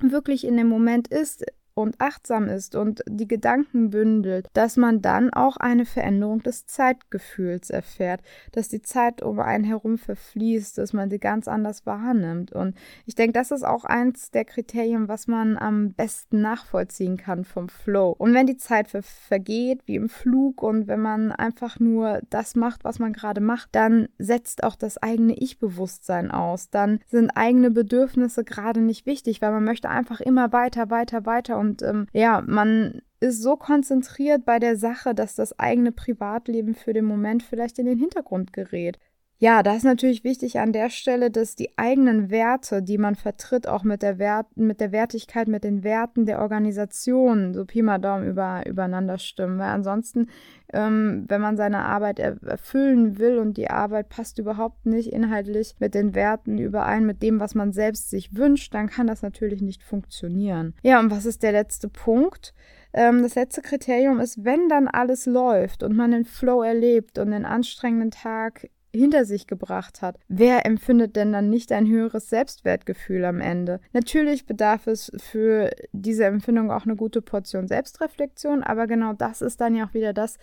wirklich 0.00 0.46
in 0.46 0.56
dem 0.56 0.68
Moment 0.68 1.08
ist, 1.08 1.44
und 1.76 2.00
achtsam 2.00 2.48
ist 2.48 2.74
und 2.74 3.02
die 3.06 3.28
Gedanken 3.28 3.90
bündelt, 3.90 4.48
dass 4.54 4.78
man 4.78 5.02
dann 5.02 5.30
auch 5.32 5.58
eine 5.58 5.84
Veränderung 5.84 6.42
des 6.42 6.64
Zeitgefühls 6.64 7.68
erfährt, 7.68 8.22
dass 8.52 8.68
die 8.68 8.80
Zeit 8.80 9.22
um 9.22 9.38
einen 9.40 9.64
herum 9.64 9.98
verfließt, 9.98 10.78
dass 10.78 10.94
man 10.94 11.10
sie 11.10 11.18
ganz 11.18 11.48
anders 11.48 11.84
wahrnimmt. 11.84 12.50
Und 12.52 12.74
ich 13.04 13.14
denke, 13.14 13.34
das 13.34 13.50
ist 13.50 13.62
auch 13.62 13.84
eins 13.84 14.30
der 14.30 14.46
Kriterien, 14.46 15.06
was 15.08 15.26
man 15.26 15.58
am 15.58 15.92
besten 15.92 16.40
nachvollziehen 16.40 17.18
kann 17.18 17.44
vom 17.44 17.68
Flow. 17.68 18.14
Und 18.16 18.32
wenn 18.32 18.46
die 18.46 18.56
Zeit 18.56 18.88
ver 18.88 19.02
vergeht, 19.02 19.82
wie 19.84 19.96
im 19.96 20.08
Flug, 20.08 20.62
und 20.62 20.88
wenn 20.88 21.00
man 21.00 21.30
einfach 21.30 21.78
nur 21.78 22.20
das 22.30 22.56
macht, 22.56 22.84
was 22.84 22.98
man 22.98 23.12
gerade 23.12 23.42
macht, 23.42 23.68
dann 23.72 24.08
setzt 24.18 24.64
auch 24.64 24.76
das 24.76 24.96
eigene 24.96 25.34
Ich-Bewusstsein 25.34 26.30
aus. 26.30 26.70
Dann 26.70 27.00
sind 27.06 27.30
eigene 27.32 27.70
Bedürfnisse 27.70 28.44
gerade 28.44 28.80
nicht 28.80 29.04
wichtig, 29.04 29.42
weil 29.42 29.52
man 29.52 29.64
möchte 29.64 29.90
einfach 29.90 30.20
immer 30.20 30.52
weiter, 30.54 30.88
weiter, 30.88 31.26
weiter 31.26 31.58
und 31.58 31.65
und 31.66 31.82
ähm, 31.82 32.06
ja, 32.12 32.42
man 32.46 33.02
ist 33.20 33.42
so 33.42 33.56
konzentriert 33.56 34.44
bei 34.44 34.58
der 34.58 34.76
Sache, 34.76 35.14
dass 35.14 35.34
das 35.34 35.58
eigene 35.58 35.90
Privatleben 35.90 36.74
für 36.74 36.92
den 36.92 37.04
Moment 37.04 37.42
vielleicht 37.42 37.78
in 37.78 37.86
den 37.86 37.98
Hintergrund 37.98 38.52
gerät. 38.52 38.98
Ja, 39.38 39.62
da 39.62 39.76
ist 39.76 39.84
natürlich 39.84 40.24
wichtig 40.24 40.58
an 40.60 40.72
der 40.72 40.88
Stelle, 40.88 41.30
dass 41.30 41.56
die 41.56 41.76
eigenen 41.76 42.30
Werte, 42.30 42.82
die 42.82 42.96
man 42.96 43.16
vertritt, 43.16 43.68
auch 43.68 43.84
mit 43.84 44.00
der, 44.00 44.18
Wert, 44.18 44.46
mit 44.56 44.80
der 44.80 44.92
Wertigkeit, 44.92 45.46
mit 45.46 45.62
den 45.62 45.84
Werten 45.84 46.24
der 46.24 46.40
Organisation, 46.40 47.52
so 47.52 47.66
Pi 47.66 47.82
mal 47.82 47.98
Daumen 47.98 48.26
über, 48.26 48.62
übereinander 48.66 49.18
stimmen. 49.18 49.58
Weil 49.58 49.68
ansonsten, 49.68 50.30
ähm, 50.72 51.26
wenn 51.28 51.42
man 51.42 51.58
seine 51.58 51.84
Arbeit 51.84 52.18
er 52.18 52.42
erfüllen 52.44 53.18
will 53.18 53.38
und 53.38 53.58
die 53.58 53.68
Arbeit 53.68 54.08
passt 54.08 54.38
überhaupt 54.38 54.86
nicht 54.86 55.12
inhaltlich 55.12 55.74
mit 55.80 55.94
den 55.94 56.14
Werten 56.14 56.56
überein, 56.56 57.04
mit 57.04 57.22
dem, 57.22 57.38
was 57.38 57.54
man 57.54 57.74
selbst 57.74 58.08
sich 58.08 58.34
wünscht, 58.34 58.72
dann 58.72 58.88
kann 58.88 59.06
das 59.06 59.20
natürlich 59.20 59.60
nicht 59.60 59.82
funktionieren. 59.82 60.72
Ja, 60.82 60.98
und 60.98 61.10
was 61.10 61.26
ist 61.26 61.42
der 61.42 61.52
letzte 61.52 61.90
Punkt? 61.90 62.54
Ähm, 62.94 63.22
das 63.22 63.34
letzte 63.34 63.60
Kriterium 63.60 64.18
ist, 64.18 64.46
wenn 64.46 64.70
dann 64.70 64.88
alles 64.88 65.26
läuft 65.26 65.82
und 65.82 65.94
man 65.94 66.12
den 66.12 66.24
Flow 66.24 66.62
erlebt 66.62 67.18
und 67.18 67.32
den 67.32 67.44
anstrengenden 67.44 68.10
Tag 68.10 68.70
hinter 68.96 69.24
sich 69.24 69.46
gebracht 69.46 70.02
hat. 70.02 70.18
Wer 70.28 70.66
empfindet 70.66 71.16
denn 71.16 71.32
dann 71.32 71.50
nicht 71.50 71.72
ein 71.72 71.86
höheres 71.86 72.28
Selbstwertgefühl 72.30 73.24
am 73.24 73.40
Ende? 73.40 73.80
Natürlich 73.92 74.46
bedarf 74.46 74.86
es 74.86 75.12
für 75.18 75.70
diese 75.92 76.24
Empfindung 76.24 76.70
auch 76.70 76.84
eine 76.84 76.96
gute 76.96 77.22
Portion 77.22 77.68
Selbstreflexion, 77.68 78.62
aber 78.62 78.86
genau 78.86 79.12
das 79.12 79.42
ist 79.42 79.60
dann 79.60 79.74
ja 79.74 79.86
auch 79.86 79.94
wieder 79.94 80.12
das, 80.12 80.38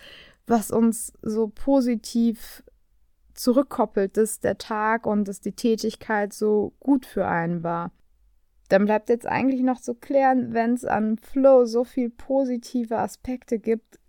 was 0.47 0.71
uns 0.71 1.13
so 1.21 1.47
positiv 1.47 2.63
zurückkoppelt, 3.33 4.17
dass 4.17 4.39
der 4.39 4.57
Tag 4.57 5.05
und 5.05 5.27
dass 5.27 5.41
die 5.41 5.53
Tätigkeit 5.53 6.33
so 6.33 6.73
gut 6.79 7.05
für 7.05 7.25
einen 7.25 7.63
war. 7.63 7.91
Dann 8.69 8.85
bleibt 8.85 9.09
jetzt 9.09 9.27
eigentlich 9.27 9.61
noch 9.61 9.81
zu 9.81 9.93
klären, 9.95 10.53
wenn 10.53 10.73
es 10.73 10.85
an 10.85 11.17
Flow 11.17 11.65
so 11.65 11.83
viel 11.83 12.09
positive 12.09 12.97
Aspekte 12.97 13.59
gibt, 13.59 13.99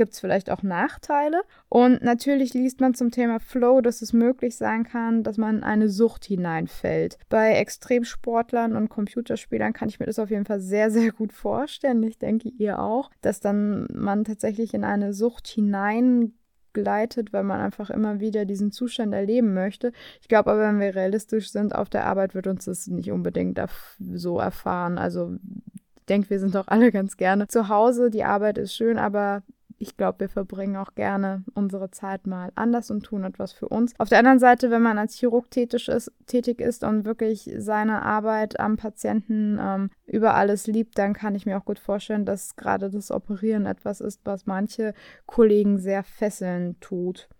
gibt 0.00 0.14
es 0.14 0.20
vielleicht 0.20 0.48
auch 0.48 0.62
Nachteile. 0.62 1.42
Und 1.68 2.02
natürlich 2.02 2.54
liest 2.54 2.80
man 2.80 2.94
zum 2.94 3.10
Thema 3.10 3.38
Flow, 3.38 3.82
dass 3.82 4.00
es 4.00 4.14
möglich 4.14 4.56
sein 4.56 4.84
kann, 4.84 5.22
dass 5.22 5.36
man 5.36 5.58
in 5.58 5.62
eine 5.62 5.90
Sucht 5.90 6.24
hineinfällt. 6.24 7.18
Bei 7.28 7.52
Extremsportlern 7.56 8.76
und 8.76 8.88
Computerspielern 8.88 9.74
kann 9.74 9.90
ich 9.90 10.00
mir 10.00 10.06
das 10.06 10.18
auf 10.18 10.30
jeden 10.30 10.46
Fall 10.46 10.58
sehr, 10.58 10.90
sehr 10.90 11.12
gut 11.12 11.34
vorstellen. 11.34 12.02
Ich 12.02 12.16
denke, 12.16 12.48
ihr 12.48 12.78
auch, 12.78 13.10
dass 13.20 13.40
dann 13.40 13.88
man 13.92 14.24
tatsächlich 14.24 14.72
in 14.72 14.84
eine 14.84 15.12
Sucht 15.12 15.46
hinein 15.46 16.32
gleitet, 16.72 17.34
weil 17.34 17.44
man 17.44 17.60
einfach 17.60 17.90
immer 17.90 18.20
wieder 18.20 18.46
diesen 18.46 18.72
Zustand 18.72 19.12
erleben 19.12 19.52
möchte. 19.52 19.92
Ich 20.22 20.28
glaube 20.28 20.50
aber, 20.50 20.62
wenn 20.62 20.80
wir 20.80 20.94
realistisch 20.94 21.50
sind, 21.50 21.74
auf 21.74 21.90
der 21.90 22.06
Arbeit 22.06 22.34
wird 22.34 22.46
uns 22.46 22.64
das 22.64 22.86
nicht 22.86 23.12
unbedingt 23.12 23.60
so 23.98 24.38
erfahren. 24.38 24.96
Also 24.96 25.36
ich 25.74 26.06
denke, 26.08 26.30
wir 26.30 26.40
sind 26.40 26.54
doch 26.54 26.68
alle 26.68 26.90
ganz 26.90 27.18
gerne 27.18 27.48
zu 27.48 27.68
Hause. 27.68 28.08
Die 28.08 28.24
Arbeit 28.24 28.56
ist 28.56 28.74
schön, 28.74 28.96
aber 28.96 29.42
ich 29.80 29.96
glaube, 29.96 30.20
wir 30.20 30.28
verbringen 30.28 30.76
auch 30.76 30.94
gerne 30.94 31.42
unsere 31.54 31.90
Zeit 31.90 32.26
mal 32.26 32.52
anders 32.54 32.90
und 32.90 33.02
tun 33.02 33.24
etwas 33.24 33.52
für 33.52 33.66
uns. 33.66 33.94
Auf 33.98 34.10
der 34.10 34.18
anderen 34.18 34.38
Seite, 34.38 34.70
wenn 34.70 34.82
man 34.82 34.98
als 34.98 35.14
Chirurg 35.14 35.50
tätig 35.50 35.88
ist, 35.88 36.12
tätig 36.26 36.60
ist 36.60 36.84
und 36.84 37.06
wirklich 37.06 37.50
seine 37.56 38.02
Arbeit 38.02 38.60
am 38.60 38.76
Patienten 38.76 39.58
ähm, 39.58 39.90
über 40.06 40.34
alles 40.34 40.66
liebt, 40.66 40.98
dann 40.98 41.14
kann 41.14 41.34
ich 41.34 41.46
mir 41.46 41.56
auch 41.56 41.64
gut 41.64 41.78
vorstellen, 41.78 42.26
dass 42.26 42.56
gerade 42.56 42.90
das 42.90 43.10
Operieren 43.10 43.64
etwas 43.64 44.02
ist, 44.02 44.20
was 44.24 44.44
manche 44.44 44.92
Kollegen 45.24 45.78
sehr 45.78 46.04
fesselnd 46.04 46.78
tut. 46.82 47.30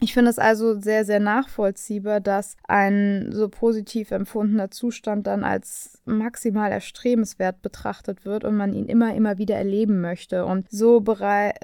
Ich 0.00 0.12
finde 0.12 0.30
es 0.30 0.38
also 0.38 0.78
sehr, 0.78 1.06
sehr 1.06 1.20
nachvollziehbar, 1.20 2.20
dass 2.20 2.56
ein 2.68 3.30
so 3.32 3.48
positiv 3.48 4.10
empfundener 4.10 4.70
Zustand 4.70 5.26
dann 5.26 5.42
als 5.42 6.02
maximal 6.04 6.70
erstrebenswert 6.70 7.62
betrachtet 7.62 8.26
wird 8.26 8.44
und 8.44 8.58
man 8.58 8.74
ihn 8.74 8.86
immer, 8.86 9.14
immer 9.14 9.38
wieder 9.38 9.56
erleben 9.56 10.02
möchte. 10.02 10.44
Und 10.44 10.70
so, 10.70 11.02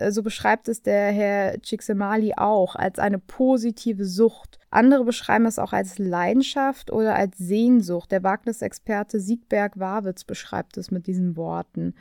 so 0.09 0.23
beschreibt 0.23 0.69
es 0.69 0.83
der 0.83 1.13
Herr 1.13 1.61
Csikszentmihalyi 1.61 2.33
auch 2.39 2.75
als 2.75 2.99
eine 2.99 3.19
positive 3.19 4.07
Sucht. 4.07 4.59
Andere 4.71 5.05
beschreiben 5.05 5.45
es 5.45 5.59
auch 5.59 5.75
als 5.75 5.99
Leidenschaft 5.99 6.91
oder 6.91 7.15
als 7.15 7.37
Sehnsucht. 7.37 8.11
Der 8.13 8.23
Wagnisexperte 8.23 9.21
Siegberg 9.21 9.79
Warwitz 9.79 10.25
beschreibt 10.25 10.79
es 10.79 10.91
mit 10.91 11.07
diesen 11.07 11.37
Worten. 11.37 11.95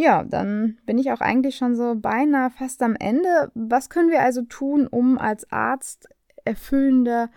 Ja, 0.00 0.22
dann 0.22 0.78
bin 0.86 0.96
ich 0.96 1.10
auch 1.10 1.20
eigentlich 1.20 1.56
schon 1.56 1.74
so 1.74 1.96
beinahe 1.96 2.50
fast 2.50 2.84
am 2.84 2.94
Ende. 2.94 3.50
Was 3.54 3.90
können 3.90 4.10
wir 4.10 4.22
also 4.22 4.42
tun, 4.42 4.86
um 4.86 5.18
als 5.18 5.50
Arzt 5.50 6.08
erfüllender 6.44 7.30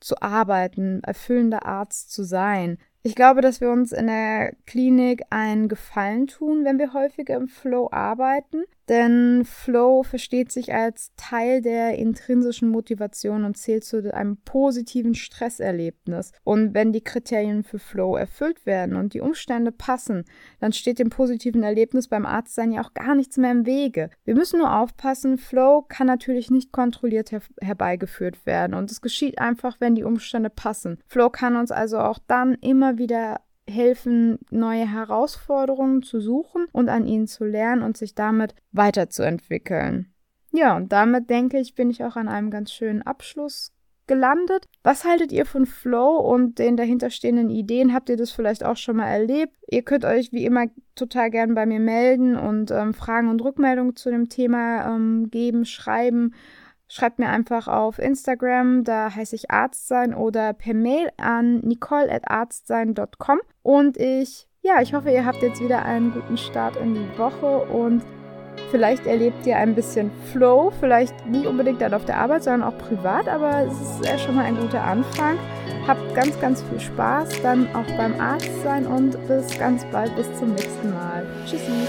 zu 0.00 0.20
arbeiten, 0.20 1.00
erfüllender 1.04 1.64
Arzt 1.64 2.10
zu 2.10 2.24
sein? 2.24 2.78
Ich 3.04 3.14
glaube, 3.14 3.40
dass 3.40 3.60
wir 3.60 3.70
uns 3.70 3.92
in 3.92 4.08
der 4.08 4.52
Klinik 4.66 5.22
einen 5.30 5.68
Gefallen 5.68 6.26
tun, 6.26 6.64
wenn 6.64 6.80
wir 6.80 6.92
häufiger 6.92 7.36
im 7.36 7.46
Flow 7.46 7.88
arbeiten, 7.92 8.64
denn 8.88 9.44
Flow 9.44 10.02
versteht 10.02 10.50
sich 10.50 10.72
als 10.72 11.12
Teil 11.16 11.60
der 11.60 11.98
intrinsischen 11.98 12.68
Motivation 12.70 13.44
und 13.44 13.56
zählt 13.56 13.84
zu 13.84 14.14
einem 14.14 14.38
positiven 14.38 15.14
Stresserlebnis. 15.14 16.32
Und 16.44 16.74
wenn 16.74 16.92
die 16.92 17.02
Kriterien 17.02 17.64
für 17.64 17.78
Flow 17.78 18.16
erfüllt 18.16 18.66
werden 18.66 18.96
und 18.96 19.14
die 19.14 19.20
Umstände 19.20 19.72
passen, 19.72 20.24
dann 20.60 20.72
steht 20.72 20.98
dem 20.98 21.10
positiven 21.10 21.62
Erlebnis 21.62 22.08
beim 22.08 22.26
Arztsein 22.26 22.72
ja 22.72 22.82
auch 22.82 22.94
gar 22.94 23.14
nichts 23.14 23.36
mehr 23.36 23.52
im 23.52 23.66
Wege. 23.66 24.10
Wir 24.24 24.34
müssen 24.34 24.58
nur 24.58 24.74
aufpassen, 24.74 25.38
Flow 25.38 25.84
kann 25.88 26.06
natürlich 26.06 26.50
nicht 26.50 26.72
kontrolliert 26.72 27.32
her 27.32 27.42
herbeigeführt 27.60 28.46
werden 28.46 28.74
und 28.74 28.90
es 28.90 29.00
geschieht 29.00 29.38
einfach, 29.38 29.80
wenn 29.80 29.94
die 29.94 30.04
Umstände 30.04 30.50
passen. 30.50 30.98
Flow 31.06 31.30
kann 31.30 31.56
uns 31.56 31.70
also 31.70 31.98
auch 31.98 32.18
dann 32.26 32.54
immer 32.54 32.98
wieder 32.98 33.40
helfen, 33.68 34.38
neue 34.50 34.90
Herausforderungen 34.90 36.02
zu 36.02 36.20
suchen 36.20 36.66
und 36.72 36.88
an 36.88 37.06
ihnen 37.06 37.26
zu 37.26 37.44
lernen 37.44 37.82
und 37.82 37.96
sich 37.96 38.14
damit 38.14 38.54
weiterzuentwickeln. 38.72 40.12
Ja, 40.52 40.76
und 40.76 40.92
damit 40.92 41.28
denke 41.30 41.58
ich, 41.58 41.74
bin 41.74 41.90
ich 41.90 42.04
auch 42.04 42.16
an 42.16 42.28
einem 42.28 42.50
ganz 42.50 42.72
schönen 42.72 43.02
Abschluss 43.02 43.72
gelandet. 44.06 44.66
Was 44.82 45.04
haltet 45.04 45.30
ihr 45.30 45.46
von 45.46 45.66
Flow 45.66 46.16
und 46.16 46.58
den 46.58 46.76
dahinterstehenden 46.76 47.50
Ideen? 47.50 47.92
Habt 47.92 48.08
ihr 48.08 48.16
das 48.16 48.32
vielleicht 48.32 48.64
auch 48.64 48.76
schon 48.76 48.96
mal 48.96 49.08
erlebt? 49.08 49.54
Ihr 49.70 49.82
könnt 49.82 50.04
euch 50.04 50.32
wie 50.32 50.44
immer 50.44 50.64
total 50.94 51.30
gern 51.30 51.54
bei 51.54 51.66
mir 51.66 51.78
melden 51.78 52.34
und 52.34 52.70
ähm, 52.70 52.94
Fragen 52.94 53.28
und 53.28 53.42
Rückmeldungen 53.42 53.94
zu 53.94 54.10
dem 54.10 54.28
Thema 54.28 54.94
ähm, 54.94 55.30
geben, 55.30 55.64
schreiben 55.64 56.32
Schreibt 56.90 57.18
mir 57.18 57.28
einfach 57.28 57.68
auf 57.68 57.98
Instagram, 57.98 58.82
da 58.82 59.14
heiße 59.14 59.36
ich 59.36 59.50
Arztsein 59.50 60.14
oder 60.14 60.54
per 60.54 60.72
Mail 60.72 61.10
an 61.18 61.60
nicole.arztsein.com. 61.60 63.40
Und 63.62 63.98
ich, 63.98 64.48
ja, 64.62 64.80
ich 64.80 64.94
hoffe, 64.94 65.10
ihr 65.10 65.26
habt 65.26 65.42
jetzt 65.42 65.62
wieder 65.62 65.84
einen 65.84 66.12
guten 66.12 66.38
Start 66.38 66.76
in 66.76 66.94
die 66.94 67.18
Woche 67.18 67.58
und 67.66 68.02
vielleicht 68.70 69.06
erlebt 69.06 69.46
ihr 69.46 69.58
ein 69.58 69.74
bisschen 69.74 70.10
Flow, 70.32 70.72
vielleicht 70.80 71.26
nicht 71.26 71.46
unbedingt 71.46 71.82
dann 71.82 71.92
auf 71.92 72.06
der 72.06 72.18
Arbeit, 72.18 72.44
sondern 72.44 72.62
auch 72.62 72.78
privat, 72.78 73.28
aber 73.28 73.66
es 73.66 73.80
ist 73.80 74.06
ja 74.06 74.18
schon 74.18 74.36
mal 74.36 74.46
ein 74.46 74.56
guter 74.56 74.82
Anfang. 74.82 75.38
Habt 75.86 76.14
ganz, 76.14 76.40
ganz 76.40 76.62
viel 76.62 76.80
Spaß 76.80 77.42
dann 77.42 77.68
auch 77.74 77.86
beim 77.98 78.18
Arzt 78.18 78.50
sein 78.62 78.86
und 78.86 79.12
bis 79.28 79.58
ganz 79.58 79.84
bald, 79.86 80.14
bis 80.16 80.26
zum 80.38 80.52
nächsten 80.52 80.90
Mal. 80.90 81.26
Tschüssi. 81.46 81.86